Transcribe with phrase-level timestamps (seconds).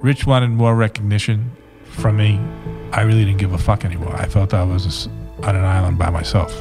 [0.00, 1.50] Rich wanted more recognition
[1.82, 2.38] from me.
[2.92, 4.14] I really didn't give a fuck anymore.
[4.14, 5.08] I felt I was
[5.42, 6.52] on an island by myself.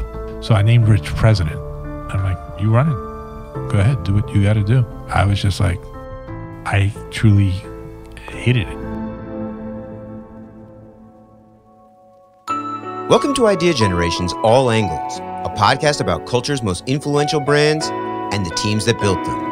[0.44, 1.56] So I named Rich president.
[1.56, 3.72] I'm like, you run it.
[3.72, 4.84] Go ahead, do what you got to do.
[5.10, 5.78] I was just like,
[6.66, 7.54] I truly
[8.32, 8.78] hated it.
[13.08, 17.88] Welcome to Idea Generation's All Angles, a podcast about culture's most influential brands
[18.34, 19.47] and the teams that built them.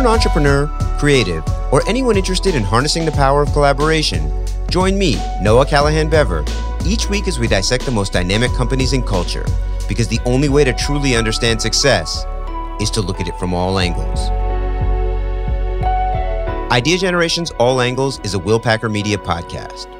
[0.00, 0.66] You're an entrepreneur,
[0.98, 4.32] creative, or anyone interested in harnessing the power of collaboration,
[4.70, 6.42] join me, Noah Callahan Bever,
[6.86, 9.44] each week as we dissect the most dynamic companies in culture,
[9.88, 12.24] because the only way to truly understand success
[12.80, 14.30] is to look at it from all angles.
[16.72, 19.99] Idea Generation's All Angles is a Will Packer Media podcast.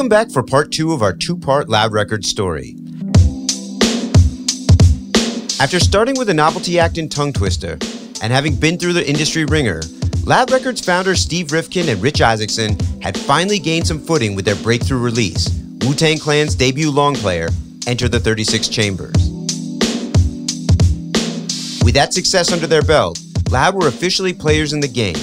[0.00, 2.74] Welcome back for part two of our two part Loud Records story.
[5.60, 7.72] After starting with a novelty act in Tongue Twister
[8.22, 9.82] and having been through the industry ringer,
[10.24, 14.56] Loud Records founder Steve Rifkind and Rich Isaacson had finally gained some footing with their
[14.56, 15.50] breakthrough release,
[15.82, 17.50] Wu Tang Clan's debut long player,
[17.86, 19.12] Enter the 36 Chambers.
[21.84, 25.18] With that success under their belt, Loud were officially players in the game,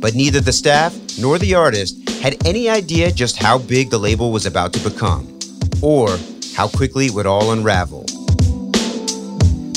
[0.00, 4.32] but neither the staff nor the artist had any idea just how big the label
[4.32, 5.38] was about to become,
[5.80, 6.08] or
[6.56, 8.04] how quickly it would all unravel.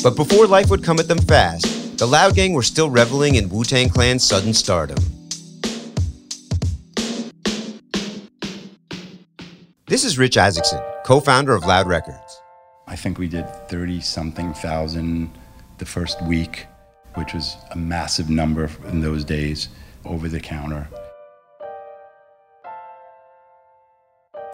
[0.01, 3.49] But before life would come at them fast, the Loud Gang were still reveling in
[3.49, 4.97] Wu Tang Clan's sudden stardom.
[9.85, 12.41] This is Rich Isaacson, co founder of Loud Records.
[12.87, 15.29] I think we did 30 something thousand
[15.77, 16.66] the first week,
[17.13, 19.67] which was a massive number in those days
[20.03, 20.87] over the counter.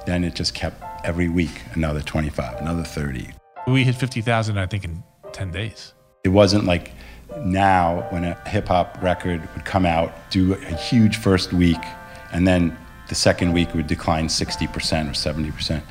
[0.06, 3.30] Then it just kept every week another 25, another 30.
[3.68, 5.94] We hit 50,000, I think, in 10 days.
[6.24, 6.92] It wasn't like
[7.40, 11.84] now when a hip hop record would come out, do a huge first week,
[12.32, 12.78] and then
[13.10, 15.82] the second week would decline 60% or 70%.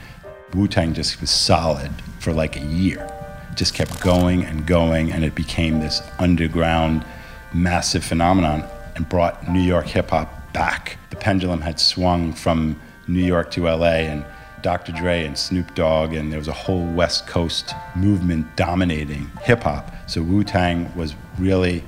[0.55, 1.91] Wu Tang just was solid
[2.21, 3.09] for like a year.
[3.55, 7.05] Just kept going and going, and it became this underground,
[7.53, 8.65] massive phenomenon
[8.97, 10.99] and brought New York hip hop back.
[11.11, 14.25] The pendulum had swung from New York to LA and
[14.63, 14.93] Dr.
[14.93, 19.93] Dre and Snoop Dogg, and there was a whole West Coast movement dominating hip hop.
[20.09, 21.85] So Wu Tang was really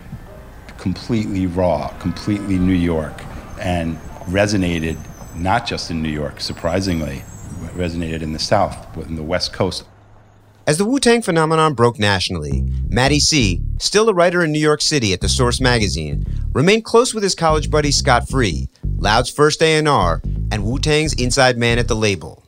[0.77, 3.15] completely raw, completely New York,
[3.59, 3.97] and
[4.27, 4.99] resonated
[5.35, 7.23] not just in New York, surprisingly,
[7.75, 9.85] resonated in the South, but in the West Coast.
[10.67, 14.81] As the Wu Tang phenomenon broke nationally, Matty C, still a writer in New York
[14.83, 19.63] City at The Source magazine, remained close with his college buddy Schott Free, Loud's first
[19.63, 22.43] A&R, and Wu-Tang's inside man at the label.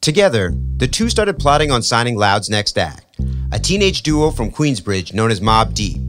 [0.00, 3.20] Together, the two started plotting on signing Loud's next act,
[3.52, 6.02] a teenage duo from Queensbridge known as Mobb Deep.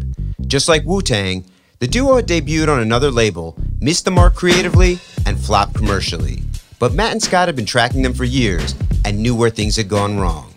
[0.47, 1.45] Just like Wu-Tang,
[1.77, 6.41] the duo had debuted on another label, missed the mark creatively, and flopped commercially.
[6.79, 8.73] But Matt and Schott had been tracking them for years
[9.05, 10.55] and knew where things had gone wrong.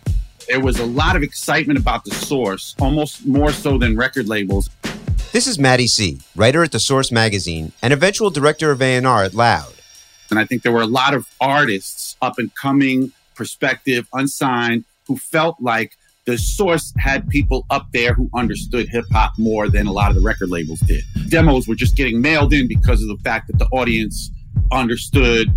[0.49, 4.71] There was a lot of excitement about the source, almost more so than record labels.
[5.37, 9.35] This is Matty C., writer at The Source magazine and eventual director of A&R at
[9.35, 9.75] Loud.
[10.31, 15.19] And I think there were a lot of artists, up and coming, perspective, unsigned, who
[15.19, 19.93] felt like the source had people up there who understood hip hop more than a
[19.93, 21.05] lot of the record labels did.
[21.29, 24.31] Demos were just getting mailed in because of the fact that the audience
[24.73, 25.55] understood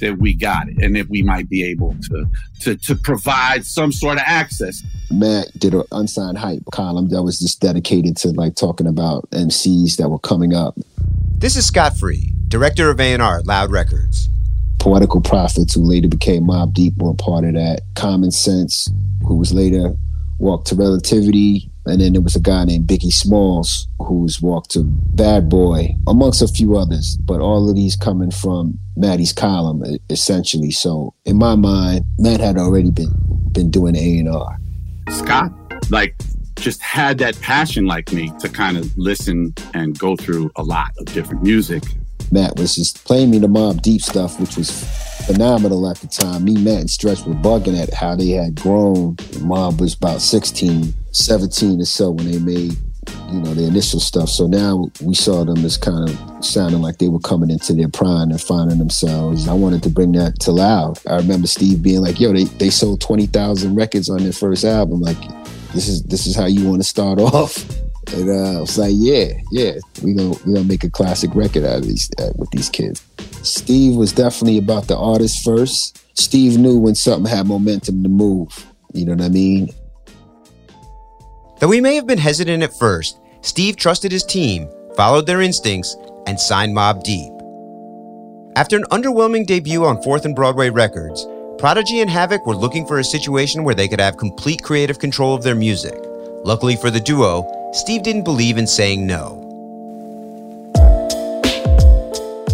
[0.00, 2.26] that we got it and that we might be able to
[2.60, 4.82] to to provide some sort of access.
[5.10, 9.96] Matt did an unsigned hype column that was just dedicated to like talking about MCs
[9.96, 10.76] that were coming up.
[11.38, 14.28] This is Schott Free, director of A&R at Loud Records.
[14.78, 17.82] Poetical Prophets, who later became Mobb Deep, were a part of that.
[17.94, 18.88] Common Sense,
[19.26, 19.96] who was later
[20.38, 24.82] Walked to Relativity, and then there was a guy named Biggie Smalls who's walked to
[24.84, 27.16] Bad Boy, amongst a few others.
[27.18, 30.70] But all of these coming from Matty's column, essentially.
[30.70, 33.14] So in my mind, Matt had already been
[33.52, 34.58] been doing A and R.
[35.10, 35.52] Schott,
[35.90, 36.14] like,
[36.56, 40.90] just had that passion like me to kind of listen and go through a lot
[40.98, 41.82] of different music.
[42.32, 44.70] Matt was just playing me the Mobb Deep stuff, which was
[45.26, 46.44] phenomenal at the time.
[46.44, 49.16] Me, Matt, and Stretch were bugging at how they had grown.
[49.16, 52.76] Mobb was about 16, 17 or so when they made,
[53.30, 54.28] you know, the initial stuff.
[54.28, 57.88] So now we saw them as kind of sounding like they were coming into their
[57.88, 59.48] prime and finding themselves.
[59.48, 60.98] I wanted to bring that to loud.
[61.06, 65.00] I remember Steve being like, yo, they, they sold 20,000 records on their first album.
[65.00, 65.18] Like,
[65.74, 67.64] this is this is how you want to start off.
[68.14, 69.72] And uh, I was like, yeah, yeah,
[70.02, 73.04] we gonna we gonna make a classic record out of these uh, with these kids.
[73.42, 76.02] Steve was definitely about the artist first.
[76.18, 78.66] Steve knew when something had momentum to move.
[78.94, 79.68] You know what I mean?
[81.60, 85.96] Though he may have been hesitant at first, Steve trusted his team, followed their instincts,
[86.26, 87.32] and signed Mobb Deep.
[88.56, 91.26] After an underwhelming debut on 4th and Broadway Records,
[91.58, 95.34] Prodigy and Havoc were looking for a situation where they could have complete creative control
[95.34, 95.98] of their music.
[96.44, 99.34] Luckily for the duo, Steve didn't believe in saying no.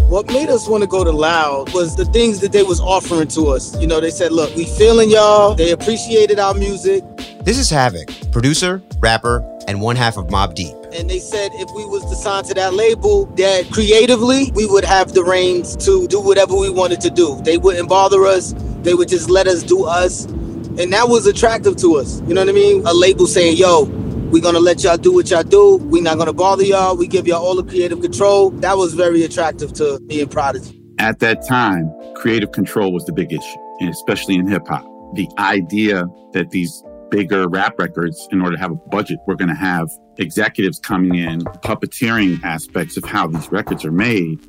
[0.09, 3.29] What made us want to go to Loud was the things that they was offering
[3.29, 3.79] to us.
[3.79, 5.55] You know, they said, look, we feeling y'all.
[5.55, 7.03] They appreciated our music.
[7.39, 10.75] This is Havoc, producer, rapper, and one half of Mobb Deep.
[10.93, 14.83] And they said if we was to sign to that label, that creatively we would
[14.83, 17.41] have the reins to do whatever we wanted to do.
[17.43, 18.53] They wouldn't bother us.
[18.81, 20.25] They would just let us do us.
[20.25, 22.21] And that was attractive to us.
[22.27, 22.85] You know what I mean?
[22.85, 23.85] A label saying, yo,
[24.35, 25.77] we're gonna let y'all do what y'all do.
[25.77, 26.97] We're not gonna bother y'all.
[26.97, 28.49] We give y'all all the creative control.
[28.49, 30.77] That was very attractive to me and Prodigy.
[30.99, 34.83] At that time, creative control was the big issue, and especially in hip hop.
[35.13, 39.55] The idea that these bigger rap records, in order to have a budget, we're gonna
[39.55, 39.87] have
[40.17, 44.45] executives coming in, puppeteering aspects of how these records are made.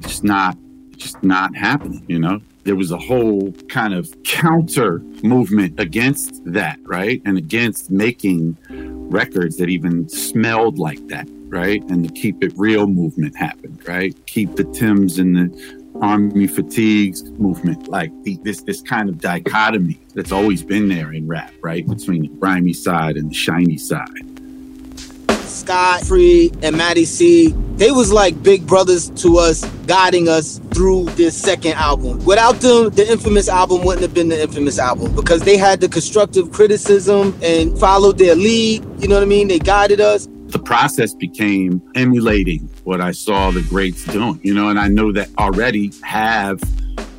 [0.00, 0.58] It's just not,
[0.98, 2.04] just not happening.
[2.06, 7.20] You know, there was a whole kind of counter movement against that, right?
[7.24, 8.56] And against making
[9.10, 11.82] records that even smelled like that, right?
[11.90, 14.14] And the Keep It Real movement happened, right?
[14.26, 20.00] Keep the Timbs and the Army Fatigues movement, like the, this this kind of dichotomy
[20.14, 21.86] that's always been there in rap, right?
[21.86, 24.31] Between the grimy side and the shiny side.
[25.52, 31.04] Schott Free and Matty C, they was like big brothers to us, guiding us through
[31.16, 32.24] this second album.
[32.24, 35.88] Without them, the infamous album wouldn't have been the infamous album because they had the
[35.88, 38.84] constructive criticism and followed their lead.
[39.00, 39.48] You know what I mean?
[39.48, 40.28] They guided us.
[40.46, 45.12] The process became emulating what I saw the greats doing, you know, and I know
[45.12, 46.60] that already have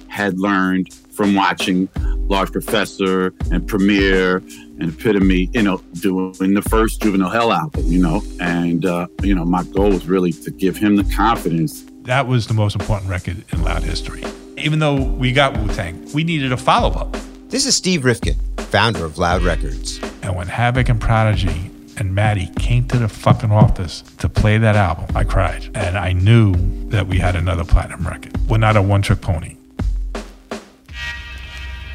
[0.07, 1.87] had learned from watching
[2.27, 8.01] Large Professor and Premier and Epitome, you know, doing the first Juvenile Hell album, you
[8.01, 11.85] know, and, uh, you know, my goal was really to give him the confidence.
[12.03, 14.23] That was the most important record in Loud history.
[14.57, 17.15] Even though we got Wu Tang, we needed a follow up.
[17.49, 19.99] This is Steve Rifkind, founder of Loud Records.
[20.21, 24.75] And when Havoc and Prodigy and Matty came to the fucking office to play that
[24.75, 25.69] album, I cried.
[25.75, 26.53] And I knew
[26.89, 28.35] that we had another platinum record.
[28.49, 29.57] We're not a one trick pony.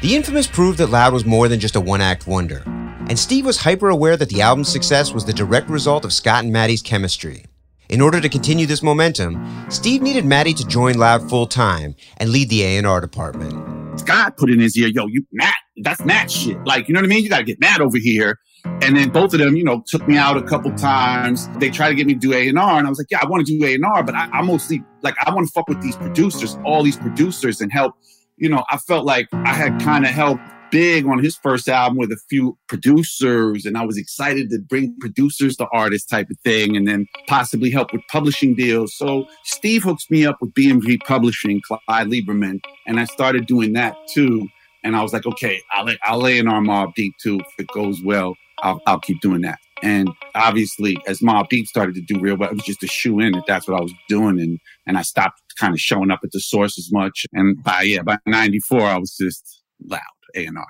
[0.01, 2.63] The Infamous proved that Loud was more than just a one act wonder,
[3.09, 6.45] and Steve was hyper aware that the album's success was the direct result of Schott
[6.45, 7.43] and Matty's chemistry.
[7.89, 12.29] In order to continue this momentum, Steve needed Matty to join Loud full time and
[12.29, 13.99] lead the A&R department.
[13.99, 16.63] Schott put in his ear, yo, you Matt, that's Matt shit.
[16.63, 17.21] Like, you know what I mean?
[17.21, 18.37] You gotta get Matt over here
[18.81, 21.49] And then both of them, you know, took me out a couple times.
[21.57, 23.45] They tried to get me to do A and I was like, "Yeah, I want
[23.45, 25.81] to do A and R, but I, I mostly like I want to fuck with
[25.81, 27.95] these producers, all these producers, and help."
[28.39, 30.41] You know, I felt like I had kind of helped
[30.71, 34.95] big on his first album with a few producers, and I was excited to bring
[34.99, 38.95] producers to artists type of thing, and then possibly help with publishing deals.
[38.95, 43.95] So Steve hooks me up with BMG Publishing, Clyde Lieberman, and I started doing that
[44.13, 44.47] too.
[44.85, 47.39] And I was like, okay, I'll, I'll lay in our Mobb Deep too.
[47.39, 49.59] If it goes well, I'll, I'll keep doing that.
[49.81, 53.19] And obviously, as Mobb Deep started to do real well, it was just a shoe
[53.19, 54.39] in that that's what I was doing.
[54.39, 57.27] And, and I stopped kind of showing up at the source as much.
[57.31, 60.01] And by, yeah, by 94, I was just loud.
[60.35, 60.67] A&R.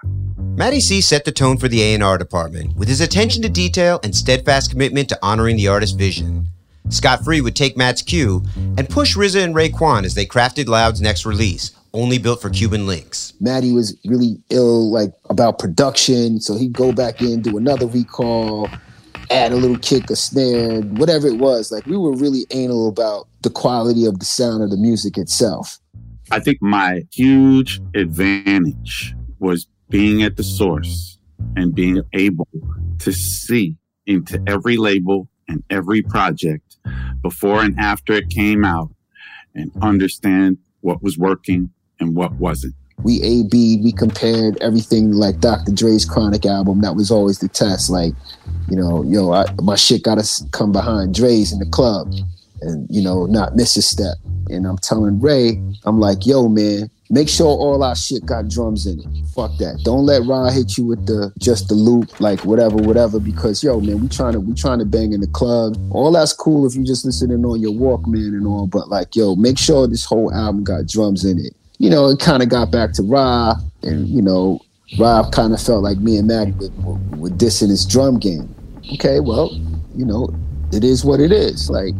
[0.55, 4.15] Matty C set the tone for the A&R department with his attention to detail and
[4.15, 6.47] steadfast commitment to honoring the artist's vision.
[6.89, 8.43] Schott Free would take Matt's cue
[8.77, 12.85] and push RZA and Raekwon as they crafted Loud's next release, only built for Cuban
[12.87, 13.33] Linx.
[13.41, 18.69] Matty was really ill, like about production, so he'd go back in, do another recall,
[19.31, 21.71] add a little kick, a snare, whatever it was.
[21.71, 25.79] Like we were really anal about the quality of the sound of the music itself.
[26.31, 31.17] I think my huge advantage was being at the source
[31.55, 32.47] and being able
[32.99, 36.77] to see into every label and every project
[37.21, 38.91] before and after it came out
[39.55, 42.75] and understand what was working and what wasn't.
[43.03, 45.71] We A B, we compared everything like Dr.
[45.71, 46.81] Dre's Chronic album.
[46.81, 47.89] That was always the test.
[47.89, 48.13] Like,
[48.69, 52.13] you know, yo, I, my shit gotta come behind Dre's in the club
[52.61, 54.17] and, you know, not miss a step.
[54.49, 58.85] And I'm telling Ray, I'm like, yo, man, Make sure all our shit got drums
[58.85, 59.27] in it.
[59.33, 59.81] Fuck that.
[59.83, 63.19] Don't let Rod hit you with the just the loop, like whatever, whatever.
[63.19, 65.75] Because yo, man, we trying to we trying to bang in the club.
[65.91, 69.35] All that's cool if you just listening on your Walkman and all, but like yo,
[69.35, 71.53] make sure this whole album got drums in it.
[71.79, 74.61] You know, it kind of got back to Rob, and you know,
[74.99, 78.53] Rob kind of felt like me and Matt were, were dissing his drum game.
[78.93, 79.53] Okay, well,
[79.95, 80.29] you know,
[80.71, 81.69] it is what it is.
[81.69, 81.93] Like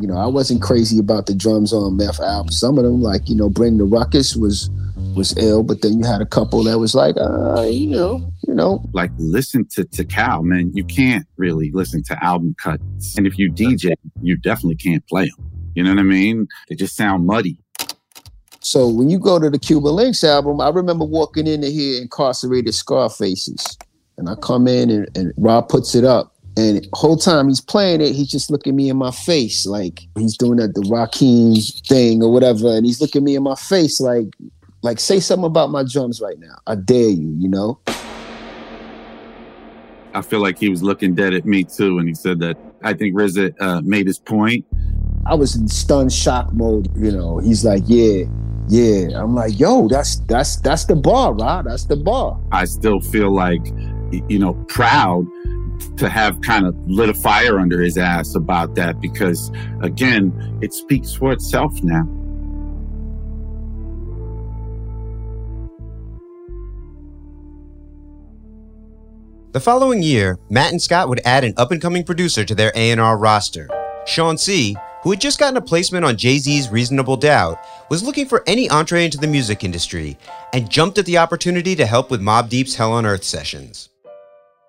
[0.00, 2.50] you know, I wasn't crazy about the drums on Meth album.
[2.50, 4.70] Some of them, like you know, Bring the Ruckus was
[5.14, 8.54] was ill, but then you had a couple that was like, uh, you know, you
[8.54, 10.70] know, like listen to to Cal, man.
[10.74, 15.24] You can't really listen to album cuts, and if you DJ, you definitely can't play
[15.24, 15.50] them.
[15.74, 16.48] You know what I mean?
[16.68, 17.58] They just sound muddy.
[18.60, 22.74] So when you go to the Cuban Linx album, I remember walking into here incarcerated
[22.74, 23.78] Scarfaces,
[24.20, 28.00] and I come in and, and Rob puts it up, and whole time he's playing
[28.00, 32.22] it, he's just looking me in my face like he's doing that the Rakim thing
[32.22, 34.26] or whatever, and he's looking me in my face like,
[34.82, 36.54] like say something about my drums right now.
[36.66, 37.80] I dare you, you know.
[40.12, 42.94] I feel like he was looking dead at me too, and he said that I
[42.94, 44.66] think RZA uh, made his point.
[45.26, 47.38] I was in stunned shock mode, you know.
[47.38, 48.24] He's like, "Yeah,
[48.68, 51.66] yeah." I'm like, "Yo, that's that's that's the bar, Rod.
[51.66, 53.64] That's the bar." I still feel like,
[54.10, 55.26] you know, proud
[55.96, 59.50] to have kind of lit a fire under his ass about that because,
[59.82, 62.06] again, it speaks for itself now.
[69.52, 73.68] The following year, Matt and Schott would add an up-and-coming producer to their A&R roster.
[74.06, 77.58] Sean C., who had just gotten a placement on Jay-Z's Reasonable Doubt,
[77.90, 80.16] was looking for any entree into the music industry
[80.52, 83.89] and jumped at the opportunity to help with Mobb Deep's Hell on Earth sessions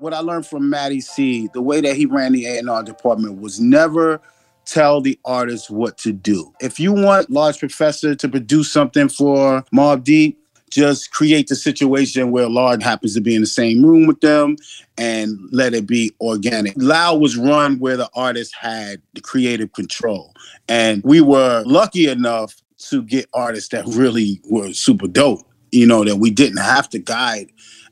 [0.01, 3.61] what I learned from Matty C, the way that he ran the A&R department was
[3.61, 4.19] never
[4.65, 6.51] tell the artist what to do.
[6.59, 10.39] If you want Large Professor to produce something for Mobb Deep,
[10.71, 14.55] just create the situation where Large happens to be in the same room with them
[14.97, 16.73] and let it be organic.
[16.77, 20.33] Loud was run where the artist had the creative control.
[20.67, 22.55] And we were lucky enough
[22.89, 26.99] to get artists that really were super dope, you know, that we didn't have to
[26.99, 27.51] guide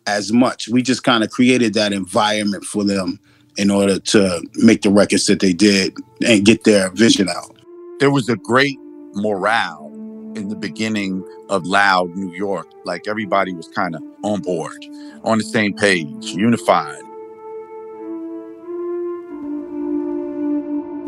[0.09, 0.67] as much.
[0.67, 3.19] We just kind of created that environment for them
[3.57, 7.55] in order to make the records that they did and get their vision out.
[7.99, 8.77] There was a great
[9.13, 9.91] morale
[10.35, 12.67] in the beginning of Loud New York.
[12.85, 14.85] Like everybody was kind of on board,
[15.23, 17.01] on the same page, unified.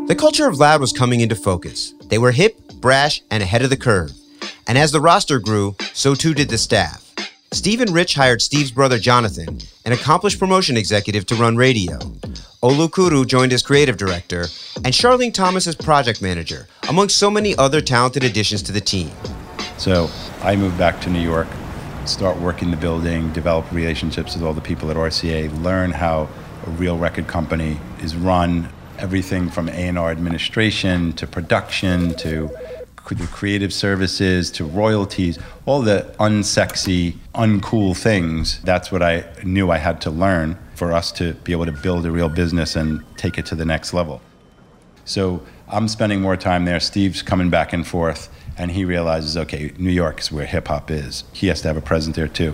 [0.08, 1.94] The culture of Loud was coming into focus.
[2.08, 4.12] They were hip, brash, and ahead of the curve.
[4.66, 7.01] And as the roster grew, so too did the staff.
[7.52, 11.98] Steve and Rich hired Steve's brother Jonathan, an accomplished promotion executive, to run radio.
[12.62, 17.54] Olu Kuru joined as creative director, and Charlene Thomas as project manager, among so many
[17.56, 19.10] other talented additions to the team.
[19.76, 20.08] So
[20.40, 21.46] I moved back to New York,
[22.06, 26.30] start working the building, develop relationships with all the people at RCA, learn how
[26.66, 32.50] a real record company is run, everything from A&R administration to production to
[33.04, 38.60] creative services to royalties, all the unsexy, uncool things.
[38.62, 40.58] That's what I knew I had to learn.
[40.74, 43.64] for us to be able to build a real business and take it to the
[43.64, 44.20] next level.
[45.04, 46.80] So I'm spending more time there.
[46.80, 48.28] Steve's coming back and forth,
[48.58, 51.24] and he realizes, okay, New York is where hip hop is.
[51.32, 52.52] He has to have a presence there too.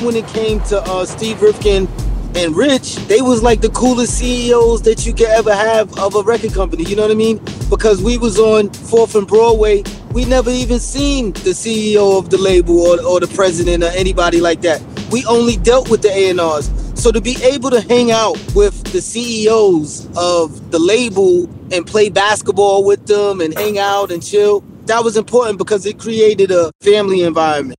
[0.00, 1.88] When it came to uh, Steve Rifkind
[2.36, 6.22] and Rich, they was like the coolest CEOs that you could ever have of a
[6.22, 6.84] record company.
[6.84, 7.40] You know what I mean?
[7.70, 12.36] Because we was on Fourth and Broadway, we never even seen the CEO of the
[12.36, 14.82] label or, or the president or anybody like that.
[15.10, 16.70] We only dealt with the A&Rs.
[17.00, 22.10] So to be able to hang out with the CEOs of the label and play
[22.10, 26.70] basketball with them and hang out and chill, that was important because it created a
[26.82, 27.78] family environment.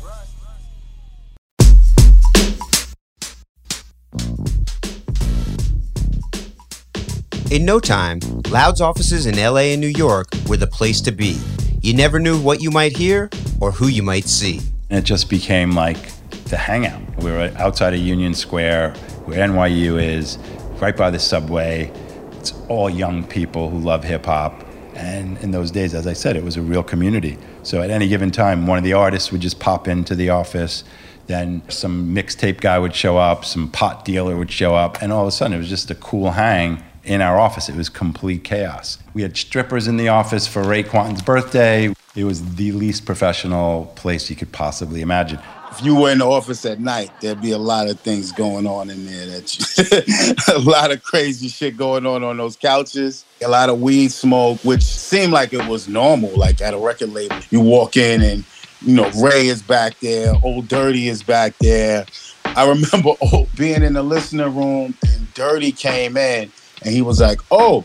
[7.51, 11.37] In no time, Loud's offices in LA and New York were the place to be.
[11.81, 14.61] You never knew what you might hear or who you might see.
[14.89, 15.97] And it just became like
[16.45, 17.01] the hangout.
[17.17, 18.93] We were outside of Union Square,
[19.25, 20.37] where NYU is,
[20.79, 21.91] right by the subway.
[22.39, 24.65] It's all young people who love hip hop.
[24.95, 27.37] And in those days, as I said, it was a real community.
[27.63, 30.85] So at any given time, one of the artists would just pop into the office.
[31.27, 35.23] Then some mixtape guy would show up, some pot dealer would show up, and all
[35.23, 37.69] of a sudden it was just a cool hang in our office.
[37.69, 38.97] It was complete chaos.
[39.13, 41.93] We had strippers in the office for Raekwon's birthday.
[42.15, 45.39] It was the least professional place you could possibly imagine.
[45.71, 48.67] if you were in the office at night, there'd be a lot of things going
[48.67, 49.25] on in there.
[49.27, 53.25] That you, a lot of crazy shit going on on those couches.
[53.43, 56.31] A lot of weed smoke, which seemed like it was normal.
[56.35, 58.43] Like at a record label, you walk in and
[58.81, 62.05] you know Ray is back there, Old Dirty is back there.
[62.43, 63.13] I remember
[63.55, 67.83] being in the listening room and Dirty came in and he was like, "Oh,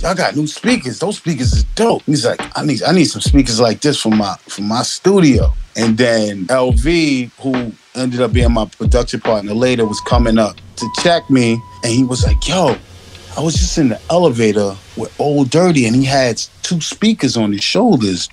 [0.00, 0.98] y'all got new speakers.
[0.98, 4.10] Those speakers is dope." He's like, "I need I need some speakers like this for
[4.10, 9.86] my for my studio." And then LV, who ended up being my production partner later,
[9.86, 12.76] was coming up to check me, and he was like, "Yo,
[13.36, 17.52] I was just in the elevator with Old Dirty, and he had two speakers on
[17.52, 18.28] his shoulders."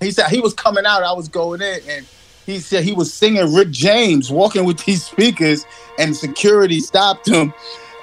[0.00, 2.06] He said he was coming out, I was going in, and
[2.44, 5.64] he said he was singing Rick James, walking with these speakers,
[5.98, 7.52] and security stopped him.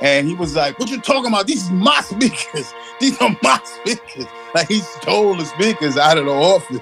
[0.03, 1.47] And he was like, What you talking about?
[1.47, 2.73] These are my speakers.
[2.99, 4.25] These are my speakers.
[4.53, 6.81] Like he stole the speakers out of the office.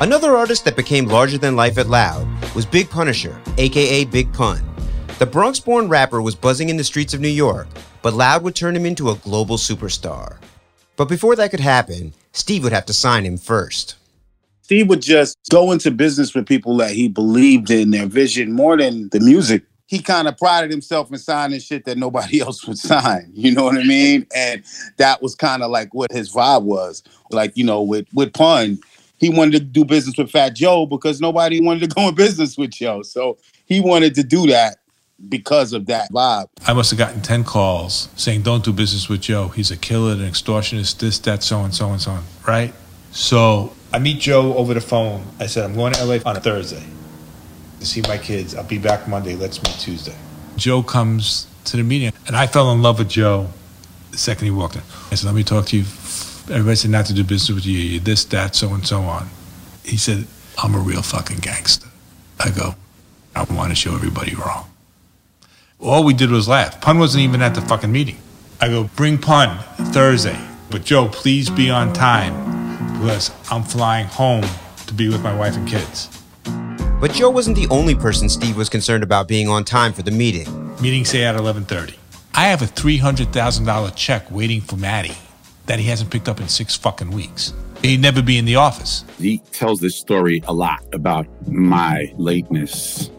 [0.00, 4.62] Another artist that became larger than life at Loud was Big Punisher, aka Big Pun.
[5.18, 7.68] The Bronx born rapper was buzzing in the streets of New York,
[8.00, 10.38] but Loud would turn him into a global superstar.
[10.96, 13.96] But before that could happen, Steve would have to sign him first.
[14.66, 18.76] Steve would just go into business with people that he believed in their vision more
[18.76, 19.62] than the music.
[19.86, 23.30] He kind of prided himself in signing shit that nobody else would sign.
[23.32, 24.26] You know what I mean?
[24.34, 24.64] And
[24.96, 27.04] that was kind of like what his vibe was.
[27.30, 28.80] Like, you know, with with Pun,
[29.18, 32.58] he wanted to do business with Fat Joe because nobody wanted to go in business
[32.58, 33.02] with Joe.
[33.02, 34.78] So he wanted to do that
[35.28, 36.48] because of that vibe.
[36.66, 39.46] I must have gotten 10 calls saying, don't do business with Joe.
[39.46, 42.74] He's a killer, an extortionist, this, that, so and so and so on, right?
[43.12, 45.24] So I meet Joe over the phone.
[45.38, 46.84] I said, I'm going to LA on a Thursday
[47.80, 48.54] to see my kids.
[48.54, 49.36] I'll be back Monday.
[49.36, 50.14] Let's meet Tuesday.
[50.56, 53.48] Joe comes to the meeting, and I fell in love with Joe
[54.10, 54.82] the second he walked in.
[55.10, 55.82] I said, let me talk to you.
[56.52, 57.78] Everybody said not to do business with you.
[57.78, 59.28] You're this, that, so and so on.
[59.84, 60.26] He said,
[60.58, 61.88] I'm a real fucking gangster.
[62.40, 62.74] I go,
[63.34, 64.70] I want to show everybody wrong.
[65.80, 66.80] All we did was laugh.
[66.80, 68.18] Pun wasn't even at the fucking meeting.
[68.60, 69.58] I go, bring Pun
[69.92, 70.40] Thursday.
[70.70, 72.55] But Joe, please be on time
[72.98, 74.44] because I'm flying home
[74.86, 76.08] to be with my wife and kids.
[77.00, 80.10] But Joe wasn't the only person Steve was concerned about being on time for the
[80.10, 80.46] meeting.
[80.80, 81.94] Meeting say at 11:30.
[82.34, 85.14] I have a $300,000 check waiting for Matty
[85.66, 87.52] that he hasn't picked up in 6 fucking weeks.
[87.82, 89.04] He'd never be in the office.
[89.18, 93.10] He tells this story a lot about my lateness.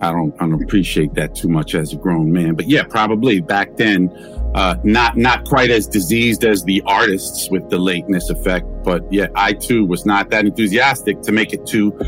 [0.00, 3.40] I don't, I don't appreciate that too much as a grown man, but yeah, probably
[3.40, 4.08] back then,
[4.54, 9.26] uh, not not quite as diseased as the artists with the lateness effect, but yeah,
[9.34, 11.98] I too was not that enthusiastic to make it to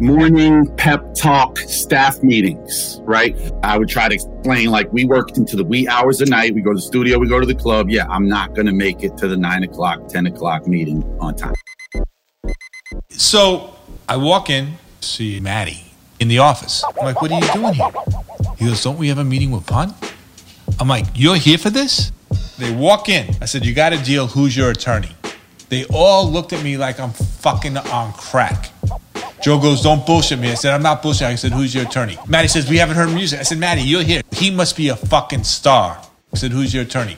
[0.00, 3.36] morning pep talk staff meetings, right?
[3.62, 6.54] I would try to explain like we worked into the wee hours of night.
[6.54, 7.90] We go to the studio, we go to the club.
[7.90, 11.54] Yeah, I'm not to make it to the nine o'clock, 10 o'clock meeting on time.
[13.10, 13.74] So
[14.08, 15.84] I walk in, see Matty
[16.20, 16.84] in the office.
[16.84, 17.90] I'm like, what are you doing here?
[18.56, 19.94] He goes, don't we have a meeting with Pun?
[20.80, 22.12] I'm like, you're here for this?
[22.58, 23.34] They walk in.
[23.40, 24.26] I said, you got a deal.
[24.26, 25.10] Who's your attorney?
[25.68, 28.70] They all looked at me like I'm fucking on crack.
[29.42, 30.50] Joe goes, don't bullshit me.
[30.50, 31.26] I said, I'm not bullshitting.
[31.26, 32.18] I said, who's your attorney?
[32.26, 33.38] Matty says, we haven't heard music.
[33.38, 34.22] I said, Matty, you're here.
[34.32, 36.00] He must be a fucking star.
[36.32, 37.16] I said, who's your attorney?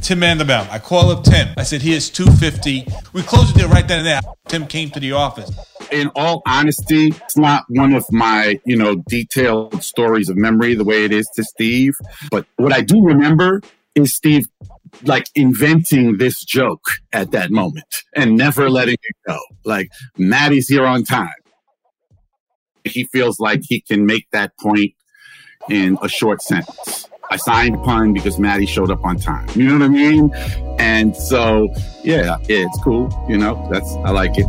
[0.00, 0.70] Tim Mandelbaum.
[0.70, 1.48] I call up Tim.
[1.56, 2.86] I said, here's 250.
[3.12, 4.20] We closed the deal right then and there.
[4.46, 5.50] Tim came to the office.
[5.90, 10.84] In all honesty, it's not one of my, you know, detailed stories of memory the
[10.84, 11.94] way it is to Steve.
[12.30, 13.62] But what I do remember
[13.94, 14.46] is Steve
[15.02, 19.38] like inventing this joke at that moment and never letting it go.
[19.64, 21.32] Like Matty's here on time.
[22.84, 24.92] He feels like he can make that point
[25.68, 27.07] in a short sentence.
[27.30, 29.46] I signed pun because Matty showed up on time.
[29.54, 30.30] You know what I mean?
[30.78, 31.68] And so,
[32.02, 33.10] yeah, yeah, it's cool.
[33.28, 34.46] You know, that's I like it.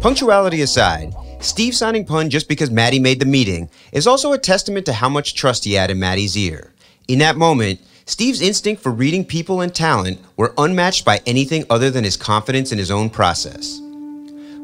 [0.00, 4.84] Punctuality aside, Steve signing pun just because Matty made the meeting is also a testament
[4.86, 6.72] to how much trust he had in Matty's ear.
[7.06, 11.92] In that moment, Steve's instinct for reading people and talent were unmatched by anything other
[11.92, 13.80] than his confidence in his own process.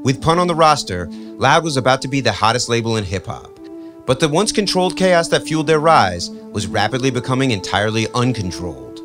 [0.04, 3.26] With Pun on the roster, Loud was about to be the hottest label in hip
[3.26, 3.56] hop.
[4.04, 8.98] But the once controlled chaos that fueled their rise was rapidly becoming entirely uncontrolled.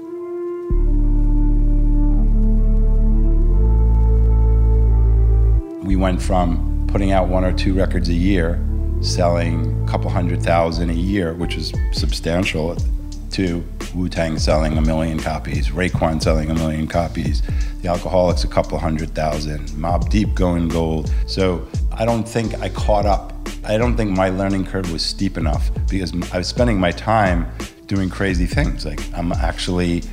[5.86, 8.60] We went from putting out one or two records a year,
[9.02, 12.76] selling a couple hundred thousand a year, which is substantial,
[13.32, 17.42] to Wu Tang selling a million copies, Raekwon selling a million copies,
[17.82, 21.12] the Alkaholiks a couple hundred thousand, Mobb Deep going gold.
[21.26, 23.34] So I don't think I caught up.
[23.64, 27.48] I don't think my learning curve was steep enough because I was spending my time
[27.88, 28.86] doing crazy things.
[28.86, 30.04] Like I'm actually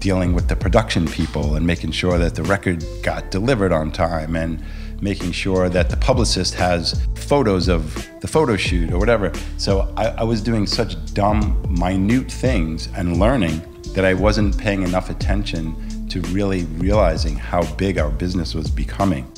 [0.00, 4.34] dealing with the production people and making sure that the record got delivered on time
[4.34, 4.62] and
[5.02, 9.30] making sure that the publicist has photos of the photo shoot or whatever.
[9.56, 13.62] So I, I was doing such dumb, minute things and learning
[13.94, 19.30] that I wasn't paying enough attention to really realizing how big our business was becoming.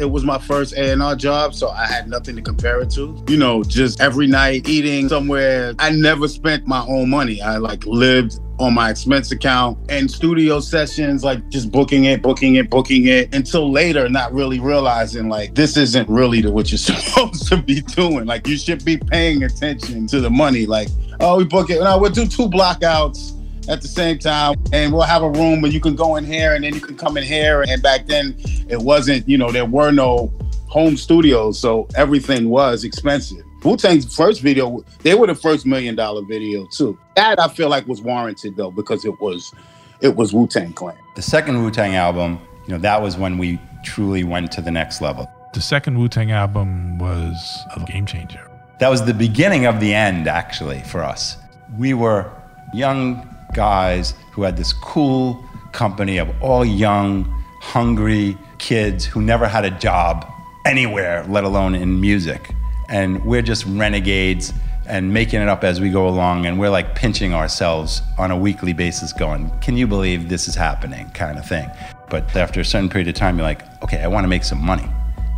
[0.00, 3.22] It was my first A&R job, so I had nothing to compare it to.
[3.28, 5.74] You know, just every night eating somewhere.
[5.78, 7.42] I never spent my own money.
[7.42, 12.54] I like lived on my expense account and studio sessions, like just booking it, booking
[12.56, 16.78] it, booking it until later, not really realizing like this isn't really the, what you're
[16.78, 18.26] supposed to be doing.
[18.26, 20.66] Like you should be paying attention to the money.
[20.66, 20.88] Like,
[21.20, 21.80] oh, we book it.
[21.80, 25.70] No, we'll do two blockouts at the same time and we'll have a room where
[25.70, 27.64] you can go in here and then you can come in here.
[27.68, 28.36] And back then
[28.68, 30.32] it wasn't, you know, there were no
[30.68, 31.58] home studios.
[31.58, 33.44] So everything was expensive.
[33.64, 36.98] Wu Tang's first video, they were the first million dollar video too.
[37.16, 39.54] That I feel like was warranted though because it was
[40.02, 40.96] it was Wu Tang Clan.
[41.16, 44.70] The second Wu Tang album, you know, that was when we truly went to the
[44.70, 45.30] next level.
[45.54, 47.34] The second Wu Tang album was
[47.74, 48.50] a game changer.
[48.80, 51.38] That was the beginning of the end, actually, for us.
[51.78, 52.30] We were
[52.74, 57.24] young guys who had this cool company of all young,
[57.62, 60.30] hungry kids who never had a job
[60.66, 62.52] anywhere, let alone in music
[62.88, 64.52] and we're just renegades
[64.86, 68.36] and making it up as we go along and we're like pinching ourselves on a
[68.36, 71.08] weekly basis going can you believe this is happening?
[71.10, 71.70] kind of thing.
[72.10, 74.64] But after a certain period of time you're like okay i want to make some
[74.64, 74.88] money.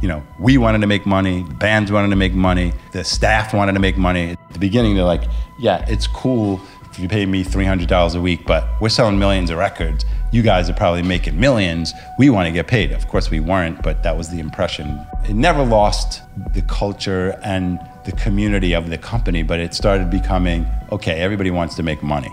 [0.03, 3.55] You know we wanted to make money the bands wanted to make money the staff
[3.55, 4.31] wanted to make money.
[4.31, 5.25] At the beginning they're like
[5.59, 9.59] yeah it's cool if you pay me $300 a week but we're selling millions of
[9.59, 10.05] records
[10.37, 11.94] you guys are probably making millions.
[12.18, 12.92] We want to get paid.
[12.92, 15.01] Of course, we weren't, but that was the impression.
[15.25, 16.20] It never lost
[16.53, 21.75] the culture and the community of the company, but it started becoming okay, everybody wants
[21.77, 22.33] to make money.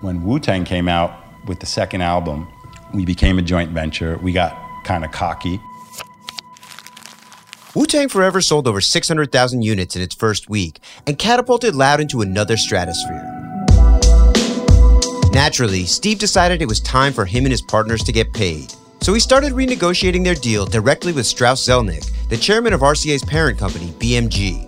[0.00, 1.12] When Wu Tang came out
[1.48, 2.48] with the second album,
[2.94, 4.16] we became a joint venture.
[4.18, 5.60] We got kind of cocky.
[7.74, 12.20] Wu Tang Forever sold over 600,000 units in its first week and catapulted Loud into
[12.20, 13.49] another stratosphere.
[15.32, 18.72] Naturally, Steve decided it was time for him and his partners to get paid.
[19.00, 23.58] So he started renegotiating their deal directly with Strauss Zelnick, the chairman of RCA's parent
[23.58, 24.66] company, BMG.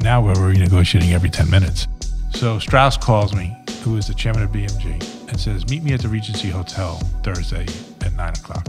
[0.00, 1.88] Now we're renegotiating every 10 minutes.
[2.32, 6.00] So Strauss calls me, who is the chairman of BMG, and says, Meet me at
[6.00, 7.66] the Regency Hotel Thursday
[8.02, 8.66] at 9 o'clock.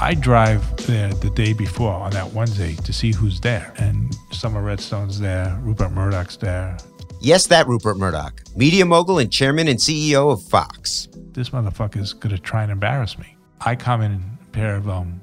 [0.00, 3.74] I drive there the day before on that Wednesday to see who's there.
[3.76, 6.78] And Sumner Redstone's there, Rupert Murdoch's there,
[7.22, 11.06] Yes, that Rupert Murdoch, media mogul and chairman and CEO of Fox.
[11.32, 13.36] This motherfucker's gonna try and embarrass me.
[13.60, 15.20] I come in a pair of um,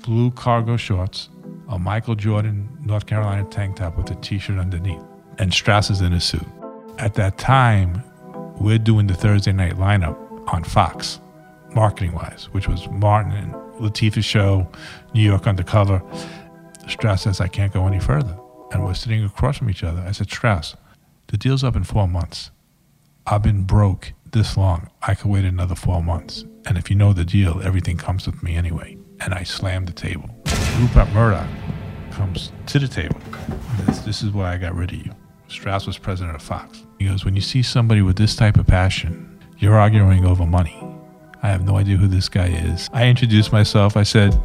[0.00, 1.28] blue cargo shorts,
[1.68, 5.00] a Michael Jordan North Carolina tank top with a t-shirt underneath,
[5.38, 6.44] and Strauss is in a suit.
[6.98, 8.02] At that time,
[8.58, 10.18] we're doing the Thursday night lineup
[10.52, 11.20] on Fox,
[11.76, 14.68] marketing wise, which was Martin and Latifah's show,
[15.14, 16.02] New York Undercover.
[16.88, 18.36] Strauss says, I can't go any further.
[18.72, 20.00] And we're sitting across from each other.
[20.00, 20.74] I said, Strauss,
[21.28, 22.50] the deal's up in four months.
[23.26, 24.90] I've been broke this long.
[25.02, 26.44] I could wait another four months.
[26.66, 28.96] And if you know the deal, everything comes with me anyway.
[29.20, 30.30] And I slammed the table.
[30.78, 31.48] Rupert Murdoch
[32.12, 33.18] comes to the table.
[33.86, 35.12] This, this is why I got rid of you.
[35.48, 36.84] Strauss was president of Fox.
[36.98, 40.80] He goes, When you see somebody with this type of passion, you're arguing over money.
[41.42, 42.88] I have no idea who this guy is.
[42.92, 43.96] I introduced myself.
[43.96, 44.38] I said,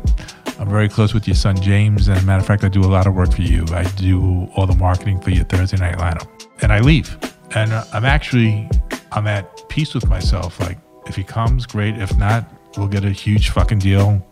[0.60, 2.08] I'm very close with your son James.
[2.08, 3.66] And matter of fact, I do a lot of work for you.
[3.72, 7.18] I do all the marketing for your Thursday night lineup and I leave.
[7.56, 8.70] And uh, I'm actually,
[9.12, 10.60] I'm at peace with myself.
[10.60, 11.98] Like, if he comes, great.
[11.98, 12.46] If not,
[12.78, 14.26] we'll get a huge fucking deal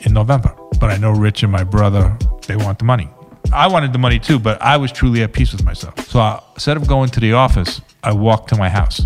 [0.00, 0.54] in November.
[0.80, 2.16] But I know Rich and my brother,
[2.46, 3.08] they want the money.
[3.52, 5.98] I wanted the money too, but I was truly at peace with myself.
[6.08, 9.02] So I, instead of going to the office, I walked to my house.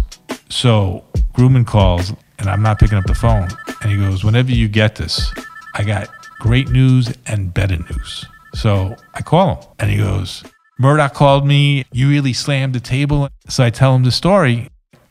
[0.48, 3.48] So Grumman calls and I'm not picking up the phone.
[3.82, 5.32] And he goes, Whenever you get this,
[5.74, 8.24] I got great news and better news.
[8.54, 10.44] So I call him and he goes,
[10.78, 11.84] Murdoch called me.
[11.92, 13.28] You really slammed the table.
[13.48, 14.68] So I tell him the story.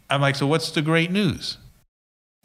[0.10, 1.58] I'm like, so what's the great news?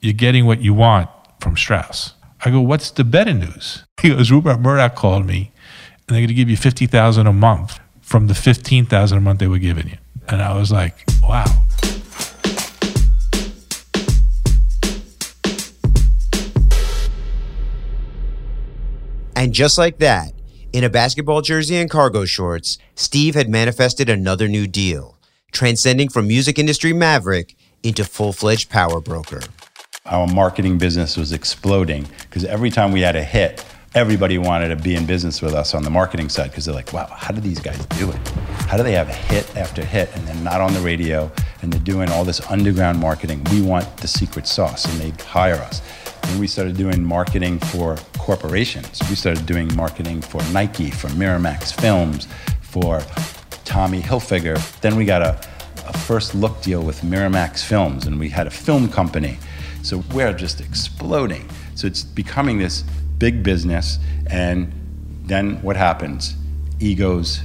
[0.01, 1.09] You're getting what you want
[1.41, 2.15] from Strauss.
[2.45, 3.85] I go, what's the better news?
[4.03, 5.53] He goes, Rupert Murdoch called me,
[6.09, 9.21] and they're going to give you fifty thousand a month from the fifteen thousand a
[9.21, 9.97] month they were giving you.
[10.27, 11.47] And I was like, wow.
[19.37, 20.33] And just like that,
[20.73, 25.19] in a basketball jersey and cargo shorts, Steve had manifested another new deal,
[25.53, 29.41] transcending from music industry maverick into full fledged power broker.
[30.07, 34.77] Our marketing business was exploding because every time we had a hit, everybody wanted to
[34.77, 37.41] be in business with us on the marketing side because they're like, wow, how do
[37.41, 38.29] these guys do it?
[38.67, 41.31] How do they have hit after hit and they're not on the radio
[41.61, 43.45] and they're doing all this underground marketing?
[43.53, 45.83] We want the secret sauce and they hire us.
[46.25, 49.01] And we started doing marketing for corporations.
[49.09, 52.27] We started doing marketing for Nike, for Miramax Films,
[52.61, 53.01] for
[53.65, 54.59] Tommy Hilfiger.
[54.81, 55.41] Then we got a,
[55.87, 59.39] a first look deal with Miramax Films and we had a film company.
[59.83, 61.49] So we're just exploding.
[61.75, 62.85] So it's becoming this
[63.19, 63.99] big business.
[64.29, 64.73] And
[65.25, 66.35] then what happens?
[66.81, 67.41] Egos.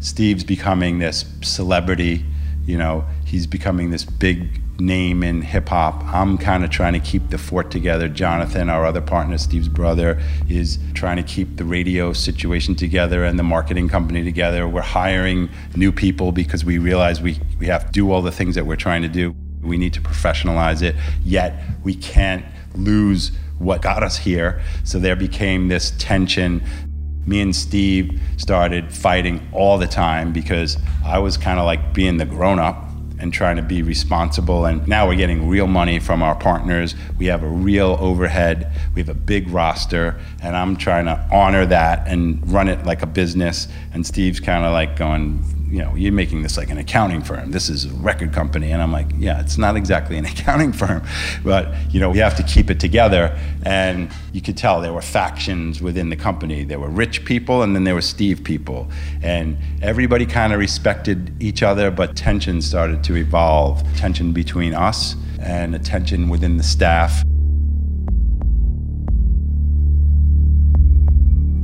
[0.00, 2.24] Steve's becoming this celebrity.
[2.66, 6.02] You know, he's becoming this big name in hip hop.
[6.04, 8.08] I'm kind of trying to keep the fort together.
[8.08, 13.38] Jonathan, our other partner, Steve's brother, is trying to keep the radio situation together and
[13.38, 14.66] the marketing company together.
[14.66, 18.54] We're hiring new people because we realize we, we have to do all the things
[18.56, 19.34] that we're trying to do.
[19.62, 24.60] We need to professionalize it, yet we can't lose what got us here.
[24.82, 26.62] So there became this tension.
[27.26, 32.18] Me and Steve started fighting all the time because I was kind of like being
[32.18, 32.83] the grown up
[33.24, 34.66] and trying to be responsible.
[34.66, 36.94] And now we're getting real money from our partners.
[37.18, 38.70] We have a real overhead.
[38.94, 40.20] We have a big roster.
[40.42, 43.66] And I'm trying to honor that and run it like a business.
[43.94, 45.42] And Steve's kind of like going,
[45.74, 47.50] you know, you're making this like an accounting firm.
[47.50, 48.70] This is a record company.
[48.70, 51.02] And I'm like, yeah, it's not exactly an accounting firm,
[51.42, 53.36] but, you know, we have to keep it together.
[53.66, 56.62] And you could tell there were factions within the company.
[56.62, 58.88] There were rich people and then there were Steve people.
[59.20, 65.16] And everybody kind of respected each other, but tension started to evolve tension between us
[65.40, 67.24] and a tension within the staff.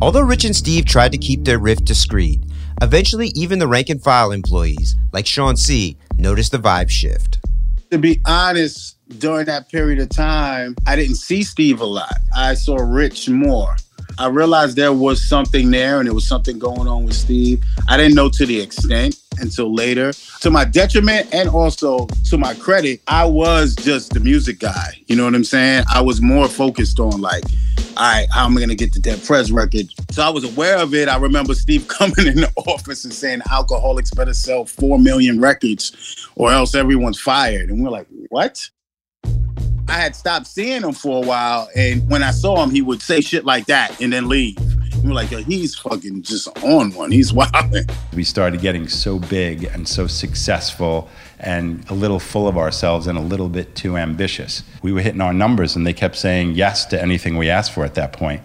[0.02, 2.40] Although Rich and Steve tried to keep their rift discreet,
[2.82, 7.38] eventually even the rank and file employees, like Sean C., noticed the vibe shift.
[7.90, 12.14] To be honest, during that period of time, I didn't see Steve a lot.
[12.36, 13.76] I saw Rich more.
[14.18, 17.62] I realized there was something there and there was something going on with Steve.
[17.88, 20.12] I didn't know to the extent until later.
[20.40, 25.02] To my detriment and also to my credit, I was just the music guy.
[25.06, 25.84] You know what I'm saying?
[25.92, 27.44] I was more focused on like,
[27.96, 29.86] all right, how am I gonna get the Dead Prez record?
[30.10, 31.08] So I was aware of it.
[31.08, 36.28] I remember Steve coming in the office and saying Alkaholiks better sell four million records
[36.36, 37.70] or else everyone's fired.
[37.70, 38.68] And we're like, what?
[39.90, 43.02] I had stopped seeing him for a while, and when I saw him, he would
[43.02, 44.56] say shit like that and then leave.
[45.10, 47.10] We were like, Yo, he's fucking just on one.
[47.10, 47.84] He's wilding.
[48.14, 51.08] We started getting so big and so successful
[51.40, 54.62] and a little full of ourselves and a little bit too ambitious.
[54.84, 57.84] We were hitting our numbers, and they kept saying yes to anything we asked for
[57.84, 58.40] at that point.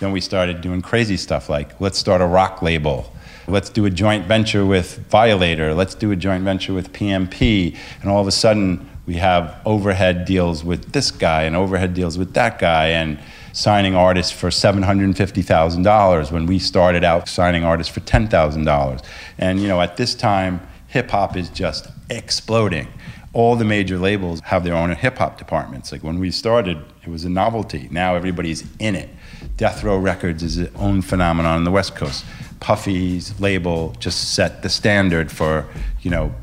[0.00, 3.12] Then we started doing crazy stuff like, let's start a rock label.
[3.46, 5.74] Let's do a joint venture with Violator.
[5.74, 7.76] Let's do a joint venture with PMP.
[8.00, 12.16] And all of a sudden, we have overhead deals with this guy and overhead deals
[12.16, 13.18] with that guy and
[13.56, 19.04] signing artists for $750,000 when we started out signing artists for $10,000.
[19.38, 22.86] And you know, at this time, hip hop is just exploding.
[23.32, 25.90] All the major labels have their own hip hop departments.
[25.90, 27.88] Like when we started, it was a novelty.
[27.90, 29.08] Now everybody's in it.
[29.56, 32.26] Death Row Records is its own phenomenon on the West Coast.
[32.60, 35.66] Puffy's label just set the standard for,
[36.02, 36.34] you know,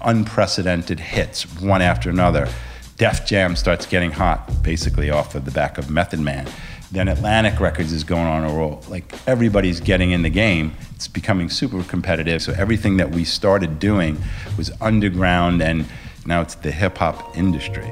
[0.00, 2.48] unprecedented hits one after another.
[2.96, 6.48] Def Jam starts getting hot basically off of the back of Method Man.
[6.90, 8.82] Then Atlantic Records is going on a roll.
[8.88, 10.74] Like everybody's getting in the game.
[10.94, 12.42] It's becoming super competitive.
[12.42, 14.18] So everything that we started doing
[14.58, 15.86] was underground and
[16.26, 17.90] now it's the hip hop industry.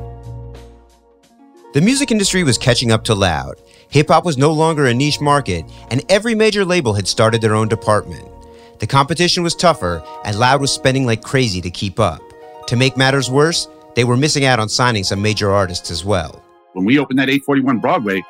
[1.73, 3.55] The music industry was catching up to Loud.
[3.91, 7.55] Hip hop was no longer a niche market, and every major label had started their
[7.55, 8.29] own department.
[8.81, 12.21] The competition was tougher, and Loud was spending like crazy to keep up.
[12.69, 16.43] To make matters worse, they were missing out on signing some major artists as well.
[16.73, 18.23] When we opened that 841 Broadway,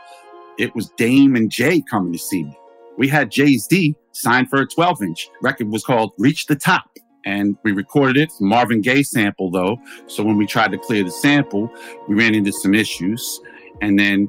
[0.59, 2.59] it was Dame and Jay coming to see me.
[2.97, 5.31] We had Jay-Z signed for a 12 inch.
[5.43, 6.85] Record was called Reach the Top.
[7.27, 9.77] And we recorded it, Marvin Gaye sample though.
[10.07, 11.71] So when we tried to clear the sample,
[12.09, 13.41] we ran into some issues.
[13.83, 14.29] And then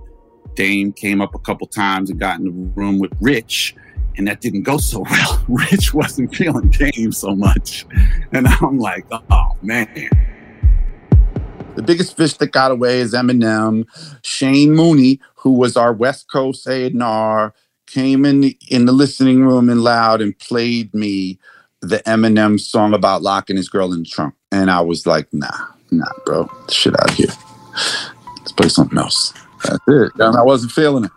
[0.55, 3.75] Dame came up a couple times and got in the room with Rich,
[4.17, 5.45] and that didn't go so well.
[5.47, 7.85] Rich wasn't feeling Dame so much.
[8.33, 9.87] And I'm like, oh man.
[11.75, 13.85] The biggest fish that got away is Eminem.
[14.23, 17.53] Shane Mooney, who was our West Coast A&R,
[17.87, 21.39] came in in the listening room and loud and played me
[21.81, 24.35] the Eminem song about locking his girl in the trunk.
[24.51, 27.31] And I was like, nah, nah, bro, shit out of here.
[28.37, 29.33] Let's play something else.
[29.63, 30.11] That's it.
[30.19, 31.11] And I wasn't feeling it.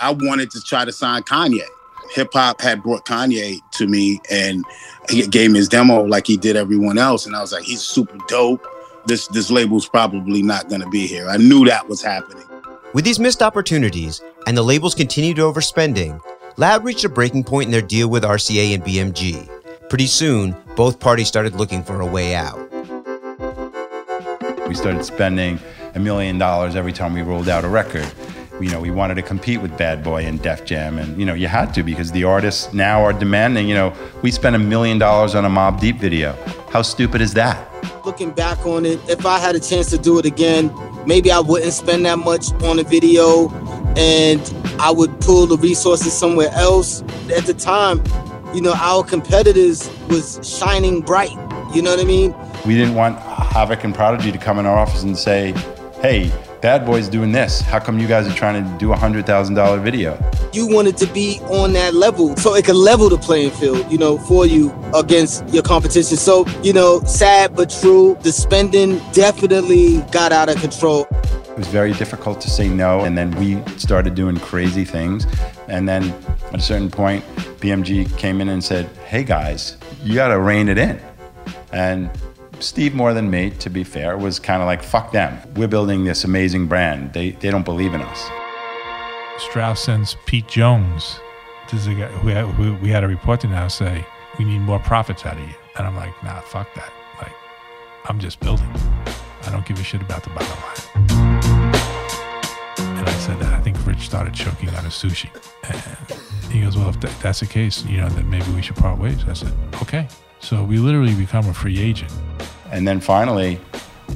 [0.00, 1.62] I wanted to try to sign Kanye.
[2.12, 4.64] Hip hop had brought Kanye to me and
[5.10, 7.26] he gave me his demo like he did everyone else.
[7.26, 8.66] And I was like, he's super dope.
[9.08, 11.28] This this label's probably not gonna be here.
[11.30, 12.44] I knew that was happening.
[12.92, 16.20] With these missed opportunities and the label's continued overspending,
[16.58, 19.48] Loud reached a breaking point in their deal with RCA and BMG.
[19.88, 22.58] Pretty soon, both parties started looking for a way out.
[24.68, 25.58] We started spending
[25.94, 28.06] a million dollars every time we rolled out a record.
[28.60, 31.34] You know, we wanted to compete with Bad Boy and Def Jam, and you know,
[31.34, 33.68] you had to because the artists now are demanding.
[33.68, 36.32] You know, we spent a million dollars on a Mobb Deep video.
[36.70, 37.56] How stupid is that?
[38.04, 40.74] Looking back on it, if I had a chance to do it again,
[41.06, 43.48] maybe I wouldn't spend that much on a video
[43.96, 44.40] and
[44.80, 47.02] I would pull the resources somewhere else.
[47.36, 48.02] At the time,
[48.54, 51.36] you know, our competitors was shining bright.
[51.74, 52.34] You know what I mean?
[52.66, 55.52] We didn't want Havoc and Prodigy to come in our office and say,
[56.00, 57.60] hey, Bad Boy's doing this.
[57.60, 60.18] How come you guys are trying to do a $100,000 video?
[60.52, 63.96] You wanted to be on that level so it could level the playing field, you
[63.96, 66.16] know, for you against your competition.
[66.16, 71.06] So, you know, sad but true, the spending definitely got out of control.
[71.12, 73.04] It was very difficult to say no.
[73.04, 75.26] And then we started doing crazy things.
[75.68, 76.12] And then
[76.48, 77.24] at a certain point,
[77.60, 81.00] BMG came in and said, hey guys, you got to rein it in.
[81.72, 82.10] And
[82.60, 85.38] Steve, more than me, to be fair, was kind of like, fuck them.
[85.54, 87.12] We're building this amazing brand.
[87.12, 88.30] They, they don't believe in us.
[89.38, 91.20] Strauss sends Pete Jones.
[91.70, 94.04] This is a guy who, who we had a reporter now say,
[94.38, 95.54] we need more profits out of you.
[95.76, 96.92] And I'm like, nah, fuck that.
[97.18, 97.32] Like,
[98.06, 98.68] I'm just building.
[99.44, 101.08] I don't give a shit about the bottom line.
[102.98, 105.30] And I said that I think Rich started choking on his sushi.
[105.62, 108.76] And he goes, well, if that, that's the case, you know, then maybe we should
[108.76, 109.22] part ways.
[109.28, 109.52] I said,
[109.82, 110.08] okay.
[110.40, 112.12] So we literally become a free agent.
[112.70, 113.60] And then finally,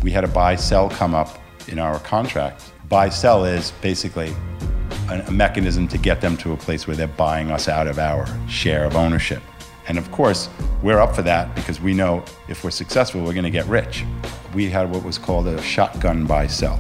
[0.02, 2.72] we had a buy sell come up in our contract.
[2.88, 4.32] Buy sell is basically
[5.08, 8.26] a, mechanism to get them to a place where they're buying us out of our
[8.48, 9.42] share of ownership.
[9.88, 10.48] And of course,
[10.82, 14.04] we're up for that because we know if we're successful, we're going to get rich.
[14.54, 16.76] We had what was called a shotgun buy sell,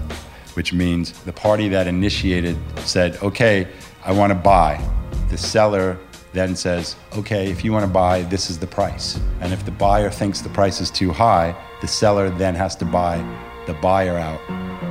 [0.54, 3.66] which means the party that initiated said, okay,
[4.04, 4.82] I want to buy.
[5.30, 5.98] The seller
[6.32, 9.20] then says, okay, if you want to buy, this is the price.
[9.40, 12.84] And if the buyer thinks the price is too high, the seller then has to
[12.84, 13.18] buy
[13.66, 14.40] the buyer out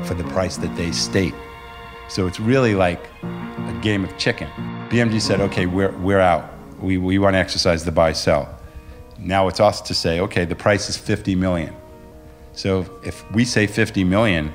[0.05, 1.33] for the price that they state.
[2.09, 4.49] So it's really like a game of chicken.
[4.89, 6.53] BMG said, okay, we're, we're out.
[6.79, 8.57] We, we want to exercise the buy sell.
[9.17, 11.73] Now it's us to say, okay, the price is 50 million.
[12.53, 14.51] So if we say 50 million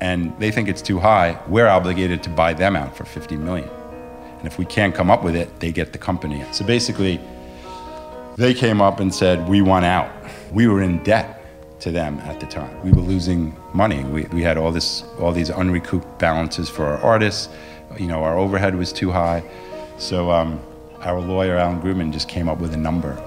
[0.00, 3.70] and they think it's too high, we're obligated to buy them out for 50 million.
[4.40, 6.42] And if we can't come up with it, they get the company.
[6.50, 7.20] So basically,
[8.36, 10.10] they came up and said, We want out.
[10.50, 11.36] We were in debt
[11.80, 12.82] to them at the time.
[12.82, 14.02] We were losing money.
[14.02, 17.50] We, we had all, this, all these unrecouped balances for our artists.
[17.98, 19.42] You know, our overhead was too high.
[19.98, 20.58] So um,
[21.00, 23.22] our lawyer, Alan Grubman, just came up with a number.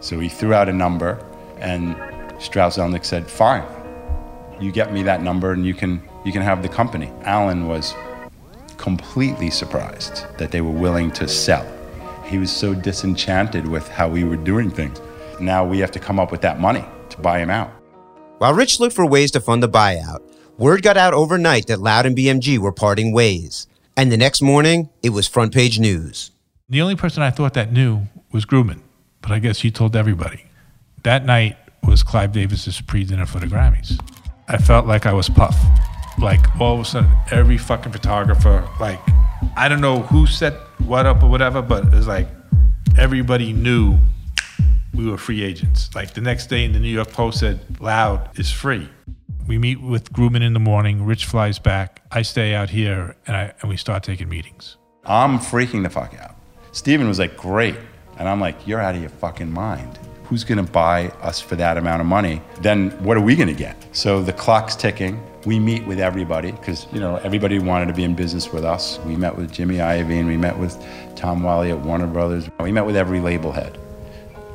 [0.00, 1.24] So he threw out a number,
[1.58, 1.96] and
[2.40, 3.64] Strauss Zelnick said, Fine,
[4.60, 7.10] you get me that number and you can, you can have the company.
[7.22, 7.94] Alan was
[8.82, 11.64] completely surprised that they were willing to sell.
[12.24, 15.00] He was so disenchanted with how we were doing things.
[15.38, 17.70] Now we have to come up with that money to buy him out.
[18.38, 20.20] While Rich looked for ways to fund the buyout,
[20.58, 23.68] word got out overnight that Loud and BMG were parting ways.
[23.96, 26.32] And the next morning, it was front page news.
[26.68, 28.80] The only person I thought that knew was Grubman,
[29.20, 30.46] but I guess he told everybody.
[31.04, 33.96] That night was Clive Davis's pre dinner for the Grammys.
[34.48, 35.56] I felt like I was Puff.
[36.18, 39.00] Like all of a sudden, every fucking photographer, like,
[39.56, 42.28] I don't know who set what up or whatever, but it's like
[42.96, 43.98] everybody knew
[44.94, 45.94] we were free agents.
[45.94, 48.88] Like the next day in the New York Post said, Loud is free.
[49.46, 51.04] We meet with Grubman in the morning.
[51.04, 52.02] Rich flies back.
[52.10, 54.76] I stay out here and, I, and we start taking meetings.
[55.04, 56.36] I'm freaking the fuck out.
[56.72, 57.76] Steven was like, great.
[58.18, 59.98] And I'm like, you're out of your fucking mind.
[60.24, 62.40] Who's gonna buy us for that amount of money?
[62.60, 63.76] Then what are we gonna get?
[63.92, 65.22] So the clock's ticking.
[65.44, 69.00] We meet with everybody because, you know, everybody wanted to be in business with us.
[69.00, 70.80] We met with Jimmy Iovine, we met with
[71.16, 72.48] Tom Whalley at Warner Brothers.
[72.60, 73.76] We met with every label head.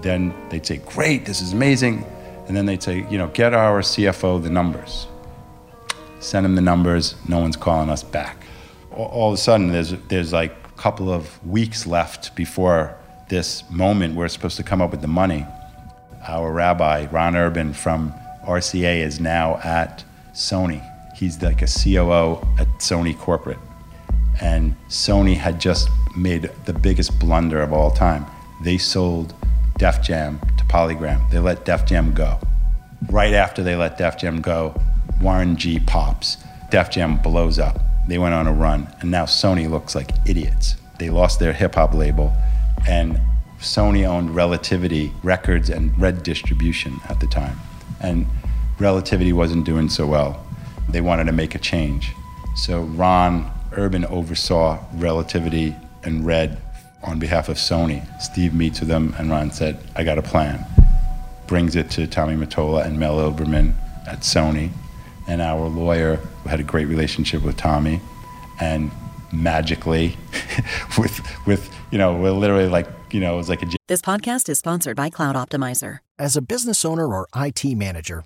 [0.01, 2.05] Then they'd say, great, this is amazing.
[2.47, 5.07] And then they'd say, you know, get our CFO the numbers.
[6.19, 8.38] Send him the numbers, no one's calling us back.
[8.91, 12.97] All, of a sudden, there's, there's like a couple of weeks left before
[13.29, 15.45] this moment where we're supposed to come up with the money.
[16.27, 18.13] Our rabbi, Ron Urban from
[18.45, 20.03] RCA, is now at
[20.38, 20.83] Sony.
[21.15, 23.57] He's like a COO at Sony Corporate.
[24.39, 28.25] And Sony had just made the biggest blunder of all time.
[28.63, 29.33] They sold
[29.79, 31.27] Def Jam to Polygram.
[31.31, 32.39] They let Def Jam go.
[33.09, 34.79] Right after they let Def Jam go,
[35.21, 36.38] Warren G pops.
[36.69, 37.79] Def Jam blows up.
[38.07, 40.75] They went on a run, and now Sony looks like idiots.
[40.99, 42.31] They lost their hip hop label,
[42.88, 43.19] and
[43.59, 47.59] Sony owned Relativity Records and Red Distribution at the time.
[47.99, 48.27] And
[48.80, 50.45] Relativity wasn't doing so well.
[50.89, 52.13] They wanted to make a change.
[52.55, 56.61] So Ron Urban oversaw relativity and Red
[57.03, 58.05] on behalf of Sony.
[58.21, 60.65] Steve meets with them, and Ron said, I got a plan.
[61.47, 63.73] Brings it to Tommy Mottola and Mel Ilberman
[64.07, 64.71] at Sony.
[65.28, 68.01] And our lawyer had a great relationship with Tommy.
[68.59, 68.91] And
[69.32, 70.17] magically,
[70.97, 74.49] with, with, you know, we're literally like, you know, it was like a This podcast
[74.49, 75.99] is sponsored by Cloud Optimizer.
[76.19, 78.25] As a business owner or IT manager,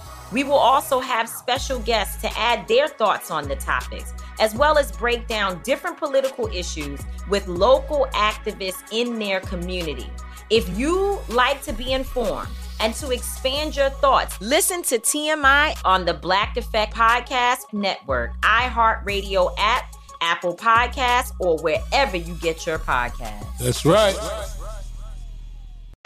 [0.31, 4.77] We will also have special guests to add their thoughts on the topics, as well
[4.77, 10.09] as break down different political issues with local activists in their community.
[10.49, 16.05] If you like to be informed and to expand your thoughts, listen to TMI on
[16.05, 23.57] the Black Effect Podcast Network, iHeartRadio app, Apple Podcasts, or wherever you get your podcasts.
[23.59, 24.15] That's right.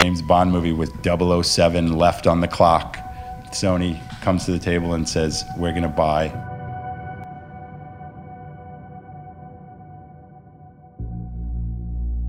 [0.02, 2.98] James Bond movie with 007 left on the clock.
[3.48, 6.30] Sony comes to the table and says, We're going to buy.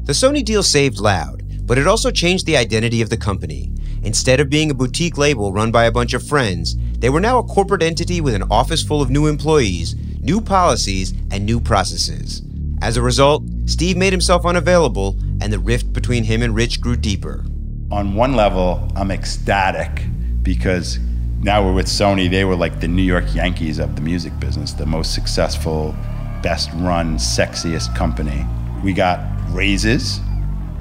[0.05, 3.73] The Sony deal saved Loud, but it also changed the identity of the company.
[4.03, 7.39] Instead of being a boutique label run by a bunch of friends, they were now
[7.39, 12.43] a corporate entity with an office full of new employees, new policies, and new processes.
[12.83, 16.95] As a result, Steve made himself unavailable, and the rift between him and Rich grew
[16.95, 17.43] deeper.
[17.91, 20.03] On one level, I'm ecstatic
[20.43, 20.99] because
[21.47, 22.29] now we're with Sony.
[22.29, 25.95] They were like the New York Yankees of the music business, the most successful,
[26.43, 28.45] best run, sexiest company.
[28.83, 29.21] We got
[29.51, 30.19] raises,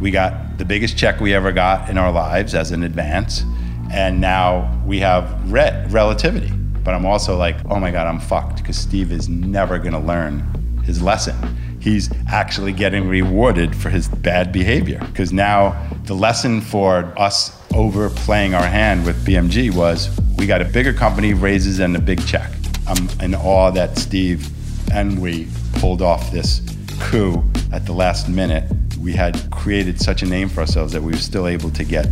[0.01, 3.43] we got the biggest check we ever got in our lives as an advance.
[3.93, 6.51] And now we have red relativity.
[6.83, 9.99] But I'm also like, oh my God, I'm fucked because Steve is never going to
[9.99, 10.39] learn
[10.83, 11.35] his lesson.
[11.79, 18.55] He's actually getting rewarded for his bad behavior because now the lesson for us overplaying
[18.55, 22.49] our hand with BMG was we got a bigger company, raises, and a big check.
[22.87, 24.49] I'm in awe that Steve
[24.93, 26.61] and we pulled off this
[26.99, 28.71] coup at the last minute.
[28.97, 32.07] We had created such a name for ourselves that we were still able to get,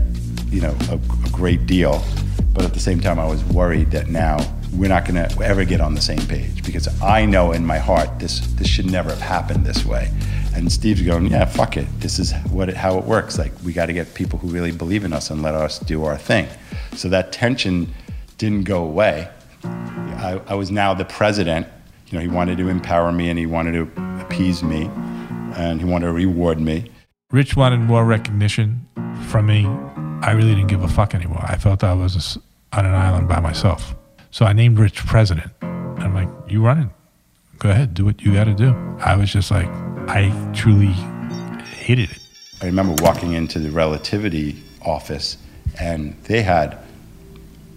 [0.50, 2.04] you know, a, a great deal.
[2.52, 4.38] But at the same time, I was worried that now
[4.74, 7.78] we're not going to ever get on the same page because I know in my
[7.78, 10.12] heart this this should never have happened this way.
[10.56, 11.88] And Steve's going, yeah, fuck it.
[12.00, 13.38] This is what it, how it works.
[13.40, 16.04] Like we got to get people who really believe in us and let us do
[16.04, 16.48] our thing.
[16.96, 17.92] So that tension
[18.38, 19.30] didn't go away.
[19.64, 21.68] I, I was now the president.
[22.08, 24.90] You know, he wanted to empower me and he wanted to appease me
[25.56, 26.92] and he wanted to reward me.
[27.32, 28.88] Rich wanted more recognition
[29.28, 29.66] from me.
[30.22, 31.44] I really didn't give a fuck anymore.
[31.44, 32.38] I felt I was
[32.72, 33.96] on an island by myself.
[34.30, 35.52] So I named Rich president.
[35.62, 36.92] I'm like, you running.
[37.60, 38.76] Go ahead, do what you got to do.
[39.00, 39.70] I was just like,
[40.08, 40.94] I truly
[41.64, 42.20] hated it.
[42.62, 45.38] I remember walking into the relativity office
[45.80, 46.78] and they had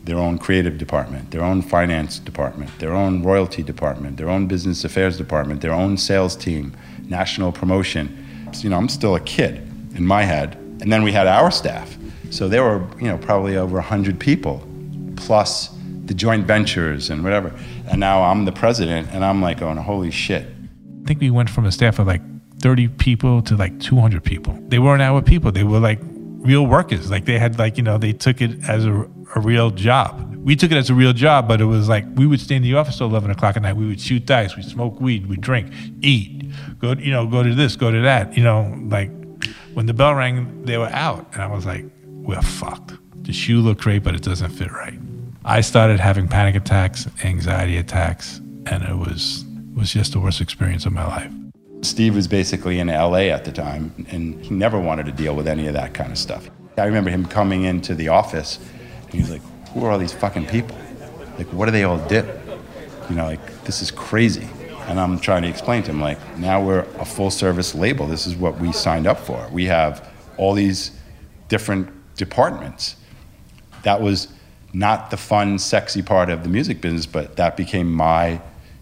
[0.04, 4.84] their own creative department, their own finance department, their own royalty department, their own business
[4.84, 6.76] affairs department, their own sales team,
[7.08, 8.50] national promotion.
[8.52, 9.56] So, you know, I'm still a kid
[9.94, 10.56] in my head.
[10.80, 11.96] And then we had our staff.
[12.30, 14.66] So there were, you know, probably over 100 people
[15.16, 15.74] plus
[16.04, 17.52] the joint ventures and whatever.
[17.88, 20.46] And now I'm the president, and I'm like going, holy shit.
[21.06, 22.22] Think we went from a staff of like
[22.60, 24.58] 30 people to like 200 people.
[24.68, 25.52] They weren't our people.
[25.52, 27.10] They were like real workers.
[27.10, 30.34] Like they had like, you know, they took it as a, a real job.
[30.36, 32.62] We took it as a real job, but it was like we would stay in
[32.62, 33.76] the office till 11 o'clock at night.
[33.76, 37.54] We would shoot dice, We'd smoke weed, We'd drink, eat, go, you know, go to
[37.54, 38.36] this, go to that.
[38.36, 39.10] You know, like
[39.74, 41.26] when the bell rang, they were out.
[41.32, 42.94] And I was like, we're fucked.
[43.24, 44.98] The shoe looked great, but it doesn't fit right.
[45.44, 49.45] I started having panic attacks, anxiety attacks, and it was
[49.76, 51.30] was just the worst experience of my life.
[51.82, 55.46] Steve was basically in LA at the time, and he never wanted to deal with
[55.46, 56.50] any of that kind of stuff.
[56.78, 58.58] I remember him coming into the office,
[59.02, 60.76] and he was like, "Who are all these fucking people?
[61.38, 62.26] Like, what do they all do?
[63.08, 64.48] You know, like this is crazy."
[64.88, 68.06] And I'm trying to explain to him, like, now we're a full service label.
[68.06, 69.48] This is what we signed up for.
[69.52, 70.92] We have all these
[71.48, 72.94] different departments.
[73.82, 74.28] That was
[74.72, 78.40] not the fun, sexy part of the music business, but that became my,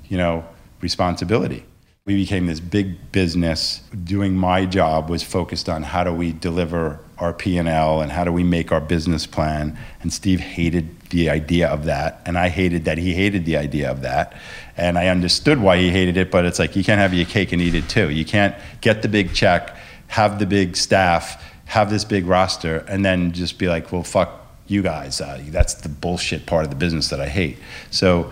[0.09, 0.45] you know,
[0.85, 1.65] responsibility.
[2.05, 3.81] We became this big business.
[4.05, 8.31] Doing my job was focused on how do we deliver our P&L and how do
[8.31, 9.79] we make our business plan.
[10.03, 13.91] And Steve hated the idea of that, and I hated that he hated the idea
[13.91, 14.35] of that.
[14.77, 17.53] And I understood why he hated it, but it's like you can't have your cake
[17.53, 18.11] and eat it too.
[18.11, 19.75] You can't get the big check,
[20.09, 24.45] have the big staff, have this big roster, and then just be like, well, fuck
[24.67, 25.23] you guys.
[25.23, 27.57] Uh, that's the bullshit part of the business that I hate.
[27.91, 28.31] So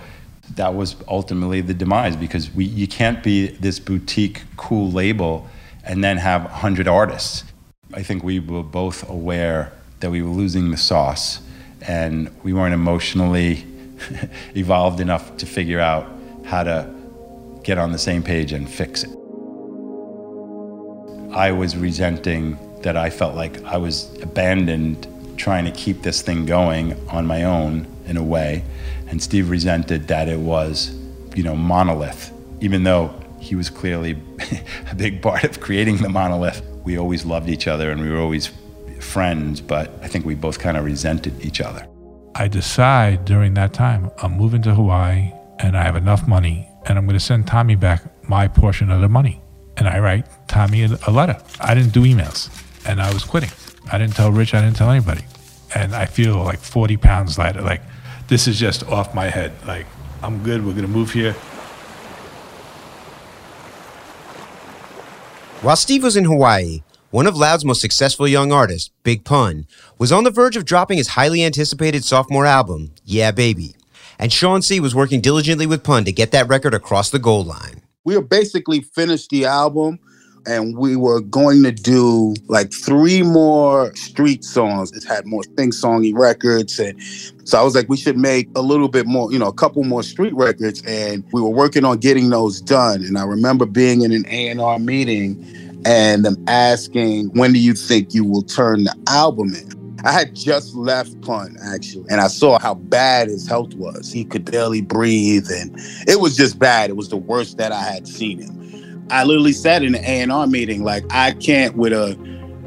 [0.56, 5.46] that was ultimately the demise because we you can't be this boutique cool label
[5.84, 7.44] and then have 100 artists.
[7.94, 11.40] I think we were both aware that we were losing the sauce
[11.80, 13.66] and we weren't emotionally
[14.54, 16.06] evolved enough to figure out
[16.44, 16.92] how to
[17.62, 19.10] get on the same page and fix it.
[21.32, 26.46] I was resenting that I felt like I was abandoned trying to keep this thing
[26.46, 28.64] going on my own in a way.
[29.12, 30.90] And Steve resented that it was,
[31.36, 32.32] you know, monolith,
[32.62, 34.16] even though he was clearly
[34.90, 36.62] a big part of creating the monolith.
[36.82, 38.50] We always loved each other and we were always
[39.00, 41.86] friends, but I think we both kind of resented each other.
[42.34, 46.96] I decide during that time, I'm moving to Hawaii and I have enough money and
[46.96, 49.42] I'm going to send Tommy back my portion of the money.
[49.76, 51.38] And I write Tommy a letter.
[51.60, 52.48] I didn't do emails
[52.86, 53.50] and I was quitting.
[53.92, 55.24] I didn't tell Rich, I didn't tell anybody.
[55.74, 57.60] And I feel like 40 pounds lighter.
[57.60, 57.82] Like,
[58.28, 59.52] this is just off my head.
[59.66, 59.86] Like,
[60.22, 60.64] I'm good.
[60.64, 61.34] We're going to move here.
[65.62, 69.66] While Steve was in Hawaii, one of Loud's most successful young artists, Big Pun,
[69.98, 73.76] was on the verge of dropping his highly anticipated sophomore album, Yeah Baby.
[74.18, 74.80] And Sean C.
[74.80, 77.82] was working diligently with Pun to get that record across the goal line.
[78.04, 80.00] We were basically finished the album
[80.46, 84.92] and we were going to do like three more street songs.
[84.92, 87.00] It had more sing songy records, and
[87.44, 89.82] so I was like, we should make a little bit more, you know, a couple
[89.84, 93.02] more street records, and we were working on getting those done.
[93.04, 95.44] And I remember being in an A and R meeting,
[95.84, 99.82] and them asking, when do you think you will turn the album in?
[100.04, 104.12] I had just left Pun actually, and I saw how bad his health was.
[104.12, 105.72] He could barely breathe, and
[106.08, 106.90] it was just bad.
[106.90, 108.61] It was the worst that I had seen him.
[109.12, 112.16] I literally said in the A&R meeting, like, I can't with a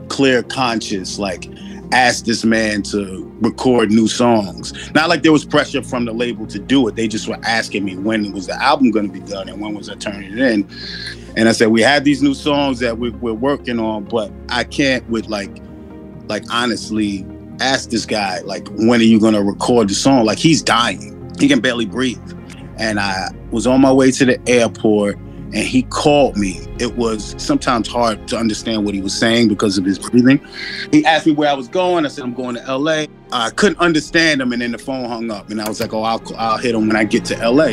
[0.09, 1.49] clear conscience, like
[1.91, 4.73] ask this man to record new songs.
[4.93, 6.95] Not like there was pressure from the label to do it.
[6.95, 9.73] They just were asking me when was the album going to be done and when
[9.73, 10.69] was I turning it in.
[11.35, 14.63] And I said we had these new songs that we, we're working on, but I
[14.63, 15.61] can't with like,
[16.27, 17.25] like honestly,
[17.59, 20.25] ask this guy like when are you going to record the song?
[20.25, 21.33] Like he's dying.
[21.39, 22.21] He can barely breathe.
[22.77, 25.17] And I was on my way to the airport
[25.55, 26.59] and he called me.
[26.79, 30.45] It was sometimes hard to understand what he was saying because of his breathing.
[30.91, 32.05] He asked me where I was going.
[32.05, 33.05] I said, I'm going to LA.
[33.31, 35.49] I couldn't understand him, and then the phone hung up.
[35.49, 37.69] And I was like, oh, I'll, I'll hit him when I get to LA.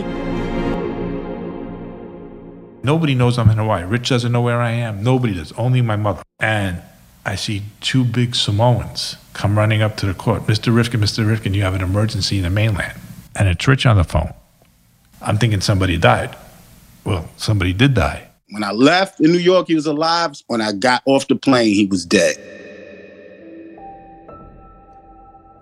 [2.85, 3.85] Nobody knows I'm in Hawaii.
[3.85, 5.03] Rich doesn't know where I am.
[5.03, 5.51] Nobody does.
[5.53, 6.23] Only my mother.
[6.39, 6.81] And
[7.27, 10.47] I see two big Samoans come running up to the court.
[10.47, 10.73] Mr.
[10.73, 11.27] Rifkind, Mr.
[11.27, 12.97] Rifkind, you have an emergency in the mainland.
[13.37, 14.33] And it's Rich on the phone.
[15.21, 16.37] I'm thinking somebody died.
[17.05, 18.29] Well, somebody did die.
[18.51, 20.33] When I left in New York, he was alive.
[20.47, 22.37] When I got off the plane, he was dead.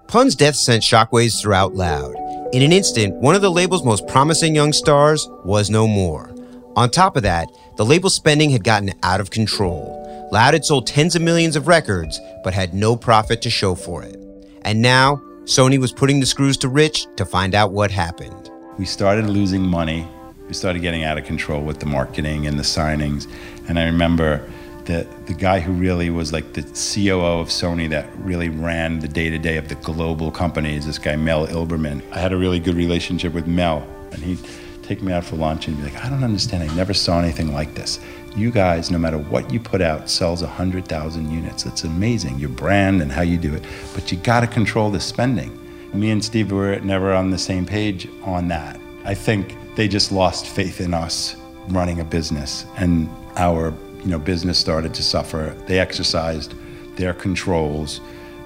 [0.09, 2.17] Pun's death sent shockwaves throughout Loud.
[2.53, 6.35] In an instant, one of the label's most promising young stars was no more.
[6.75, 10.29] On top of that, the label's spending had gotten out of control.
[10.33, 14.03] Loud had sold tens of millions of records, but had no profit to show for
[14.03, 14.17] it.
[14.63, 18.51] And now, Sony was putting the screws to Rich to find out what happened.
[18.79, 20.09] We started losing money
[20.51, 23.29] we started getting out of control with the marketing and the signings.
[23.69, 24.51] And I remember
[24.85, 29.07] the the guy who really was like the COO of Sony that really ran the
[29.07, 30.87] day to day of the global companies.
[30.87, 32.03] This guy Mel Ilberman.
[32.11, 34.41] I had a really good relationship with Mel, and he'd
[34.83, 36.69] take me out for lunch and be like, "I don't understand.
[36.69, 38.01] I never saw anything like this.
[38.35, 41.65] You guys, no matter what you put out, sells hundred thousand units.
[41.65, 42.41] It's amazing.
[42.41, 43.63] Your brand and how you do it,
[43.95, 45.57] but you got to control the spending."
[45.95, 48.81] Me and Steve were never on the same page on that.
[49.05, 51.37] I think they just lost faith in us
[51.69, 52.67] running a business.
[52.77, 55.57] And our you know business started to suffer.
[55.67, 56.55] They exercised
[56.97, 58.01] their controls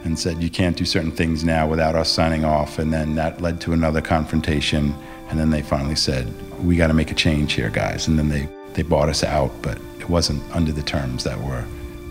[0.05, 2.79] and said you can't do certain things now without us signing off.
[2.79, 4.95] And then that led to another confrontation.
[5.31, 8.07] And then they finally said we got to make a change here guys.
[8.09, 11.63] And then they they bought us out but it wasn't under the terms that were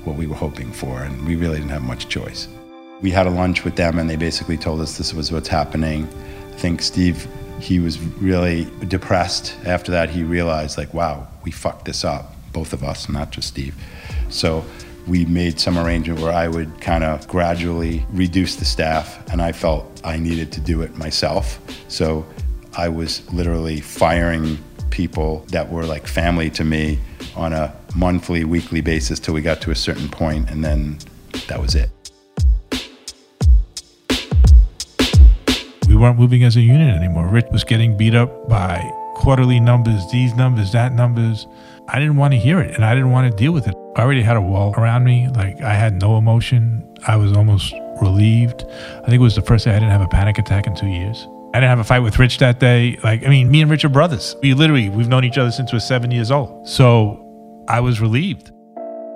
[0.06, 1.04] what we were hoping for.
[1.04, 2.48] And we really didn't have much choice.
[3.02, 6.08] We had a lunch with them and they basically told us this was what's happening.
[6.08, 7.28] I think steve
[7.60, 9.56] he was really depressed.
[9.66, 13.48] After that, he realized, like, wow, we fucked this up, both of us, not just
[13.48, 13.76] Steve.
[14.30, 14.66] So
[15.08, 19.52] we made some arrangement where I would kind of gradually reduce the staff, and I
[19.52, 21.60] felt I needed to do it myself.
[21.88, 22.26] So
[22.76, 24.58] I was literally firing
[24.90, 27.00] people that were like family to me
[27.36, 30.98] on a monthly, weekly basis till we got to a certain point, and then
[31.48, 31.90] that was it.
[36.04, 37.30] Weren't moving as a unit anymore.
[37.30, 41.48] Rich was getting beat up by quarterly numbers, these numbers, that numbers.
[41.88, 43.76] I didn't want to hear it and I didn't want to deal with it.
[43.96, 45.30] I already had a wall around me.
[45.30, 46.86] Like I had no emotion.
[47.08, 48.66] I was almost relieved.
[48.68, 50.88] I think it was the first day I didn't have a panic attack in two
[50.88, 51.26] years.
[51.54, 53.00] I didn't have a fight with Rich that day.
[53.02, 54.36] Like, I mean, me and Rich are brothers.
[54.42, 56.68] We literally, we've known each other since we are seven years old.
[56.68, 58.52] So I was relieved.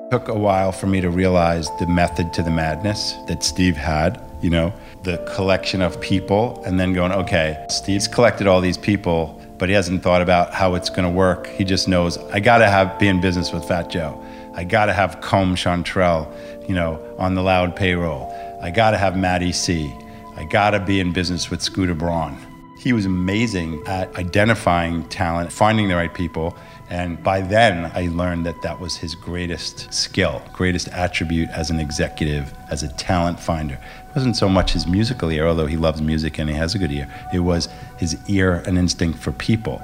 [0.09, 4.21] Took a while for me to realize the method to the madness that Steve had,
[4.41, 4.71] you know,
[5.03, 9.75] the collection of people and then going, okay, Steve's collected all these people, but he
[9.75, 11.47] hasn't thought about how it's going to work.
[11.47, 14.23] He just knows, I got to have be in business with Fat Joe.
[14.53, 16.25] I got to have Comme Chanterelle,
[16.69, 18.33] you know, on the loud payroll.
[18.61, 19.93] I got to have Matty C.
[20.37, 22.37] I got to be in business with Scooter Braun.
[22.79, 26.55] He was amazing at identifying talent, finding the right people,
[26.89, 31.79] and by then, I learned that that was his greatest skill, greatest attribute as an
[31.79, 33.73] executive, as a talent finder.
[33.73, 36.79] It wasn't so much his musical ear, although he loves music and he has a
[36.79, 37.07] good ear.
[37.33, 37.67] It was
[37.97, 39.81] his ear and instinct for people.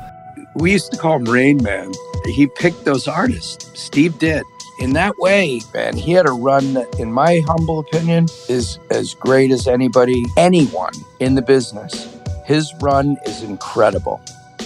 [0.56, 1.92] We used to call him Rain Man.
[2.26, 3.70] He picked those artists.
[3.80, 4.44] Steve did.
[4.80, 9.14] In that way, man, he had a run that, in my humble opinion, is as
[9.14, 12.18] great as anybody, anyone in the business.
[12.46, 14.22] His run is incredible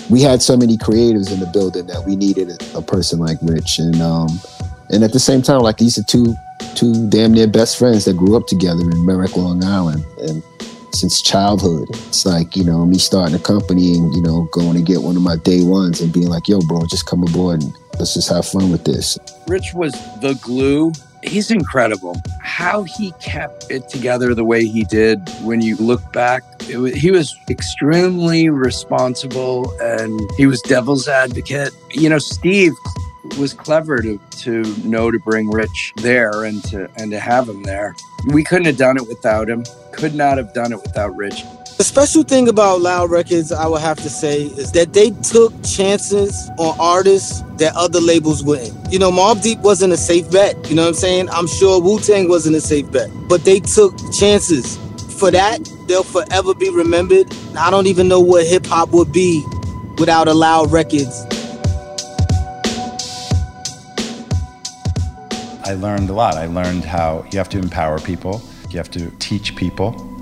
[0.09, 3.79] we had so many creatives in the building that we needed a, person like Rich,
[3.79, 4.27] and um,
[4.89, 6.35] and at the same time, like these are two
[6.75, 10.41] two damn near best friends that grew up together in Merrick, Long Island, and
[10.93, 11.89] since childhood.
[11.91, 15.15] It's like you know me starting a company and you know going to get one
[15.15, 18.29] of my day ones and being like, "Yo, bro, just come aboard and let's just
[18.29, 20.91] have fun with this." Rich was the glue
[21.27, 22.21] he's incredible.
[22.41, 27.11] How he kept it together the way he did when you look back, was, he
[27.11, 31.73] was extremely responsible and he was devil's advocate.
[31.91, 32.73] You know, Steve
[33.37, 37.63] was clever to to know to bring Rich there and to and to have him
[37.63, 37.95] there.
[38.27, 39.63] We couldn't have done it without him.
[39.91, 41.43] Could not have done it without Rich.
[41.77, 45.53] The special thing about Loud Records, I would have to say, is that they took
[45.63, 48.91] chances on artists that other labels wouldn't.
[48.91, 50.55] You know, Mobb Deep wasn't a safe bet.
[50.71, 51.29] You know what I'm saying?
[51.29, 54.77] I'm sure Wu Tang wasn't a safe bet, but they took chances.
[55.19, 57.31] For that, they'll forever be remembered.
[57.55, 59.45] I don't even know what hip hop would be
[59.99, 61.27] without a Loud Records.
[65.63, 66.37] I learned a lot.
[66.37, 70.16] I learned how you have to empower people, you have to teach people,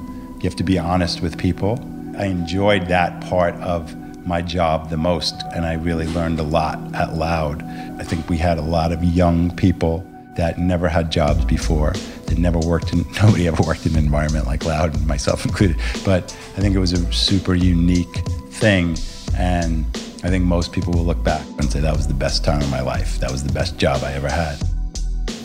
[0.45, 1.79] you have to be honest with people.
[2.19, 3.95] I enjoyed that part of
[4.27, 7.63] my job the most, and I really learned a lot at Loud.
[7.99, 11.93] I think we had a lot of young people that never had jobs before,
[12.27, 15.77] that never worked in, nobody ever worked in an environment like Loud, myself included.
[16.05, 16.25] But
[16.55, 18.15] I think it was a super unique
[18.51, 18.97] thing,
[19.35, 19.83] and
[20.23, 22.69] I think most people will look back and say that was the best time of
[22.69, 23.17] my life.
[23.17, 24.59] That was the best job I ever had.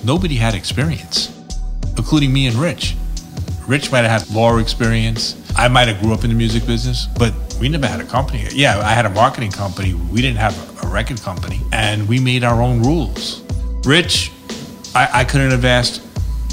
[0.04, 1.34] Nobody had experience,
[1.96, 2.96] including me and Rich.
[3.70, 5.40] Rich might have had law experience.
[5.54, 8.44] I might have grew up in the music business, but we never had a company.
[8.50, 9.94] Yeah, I had a marketing company.
[9.94, 13.44] We didn't have a record company, and we made our own rules.
[13.84, 14.32] Rich,
[14.92, 16.02] I, I couldn't have asked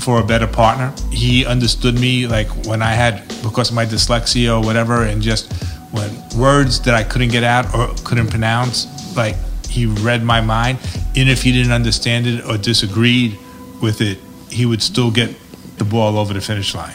[0.03, 0.93] for a better partner.
[1.11, 5.51] He understood me like when I had because of my dyslexia or whatever, and just
[5.89, 8.85] when words that I couldn't get out or couldn't pronounce,
[9.17, 9.35] like
[9.67, 10.77] he read my mind.
[11.15, 13.39] And if he didn't understand it or disagreed
[13.81, 14.19] with it,
[14.51, 15.35] he would still get
[15.79, 16.93] the ball over the finish line.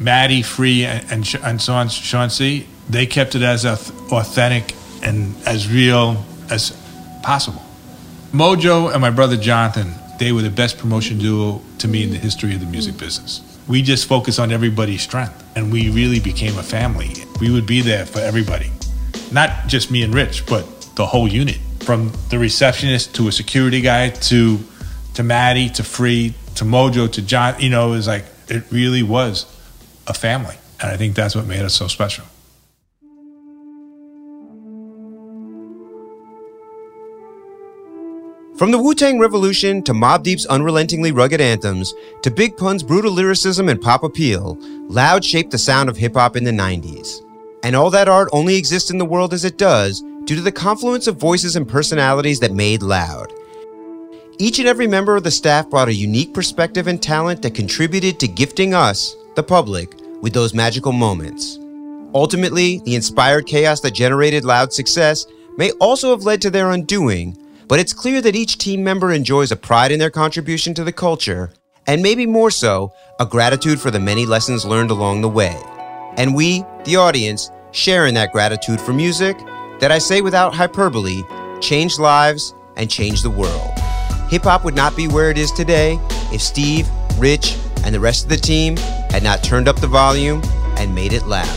[0.00, 5.70] Matty, Free, and, and, and Sean, Sean C, they kept it as authentic and as
[5.70, 6.76] real as
[7.22, 7.62] possible.
[8.32, 12.16] MoeJoe and my brother Jonathan, they were the best promotion duo to me in the
[12.16, 13.00] history of the music mm.
[13.00, 13.42] business.
[13.66, 17.12] We just focused on everybody's strength and we really became a family.
[17.40, 18.70] We would be there for everybody,
[19.32, 20.64] not just me and Rich, but
[20.96, 24.58] the whole unit from the receptionist to a security guy to
[25.14, 27.60] to Matty to Free to MoeJoe to John.
[27.60, 29.46] You know, it was like it really was
[30.08, 32.24] a family, and I think that's what made us so special.
[38.58, 43.12] From the Wu Tang Revolution to Mobb Deep's unrelentingly rugged anthems to Big Pun's brutal
[43.12, 44.56] lyricism and pop appeal,
[44.88, 47.20] Loud shaped the sound of hip hop in the 90s.
[47.62, 50.50] And all that art only exists in the world as it does due to the
[50.50, 53.32] confluence of voices and personalities that made Loud.
[54.40, 58.18] Each and every member of the staff brought a unique perspective and talent that contributed
[58.18, 61.58] to gifting us, the public, with those magical moments.
[62.14, 65.24] Ultimately, the inspired chaos that generated Loud success
[65.56, 67.36] may also have led to their undoing
[67.68, 70.92] but it's clear that each team member enjoys a pride in their contribution to the
[70.92, 71.52] culture,
[71.86, 75.56] and maybe more so, a gratitude for the many lessons learned along the way.
[76.16, 79.36] And we, the audience, share in that gratitude for music
[79.80, 81.22] that I say without hyperbole
[81.60, 83.78] changed lives and changed the world.
[84.30, 85.98] Hip hop would not be where it is today
[86.32, 88.76] if Steve, Rich, and the rest of the team
[89.10, 90.42] had not turned up the volume
[90.76, 91.48] and made it loud.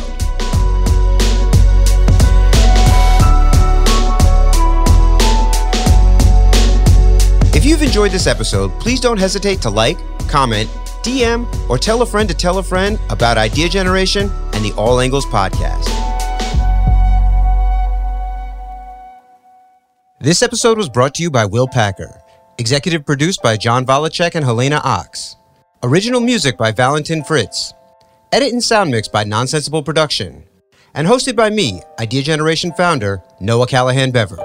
[7.54, 9.98] If you've enjoyed this episode, please don't hesitate to like,
[10.28, 10.70] comment,
[11.04, 15.00] DM, or tell a friend to tell a friend about Idea Generation and the All
[15.00, 15.86] Angles podcast.
[20.20, 22.22] This episode was brought to you by Will Packer,
[22.58, 25.36] executive produced by John Volacek and Helena Ox,
[25.84, 27.74] original music by Valentin Fritz,
[28.32, 30.44] edit and sound mix by Nonsensible Production,
[30.94, 34.38] and hosted by me, Idea Generation founder Noah Callahan Bever.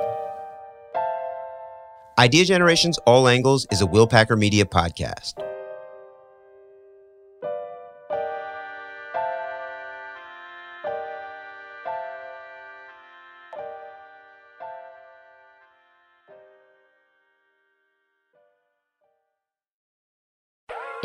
[2.18, 5.34] Idea Generation's All Angles is a Will Packer Media podcast.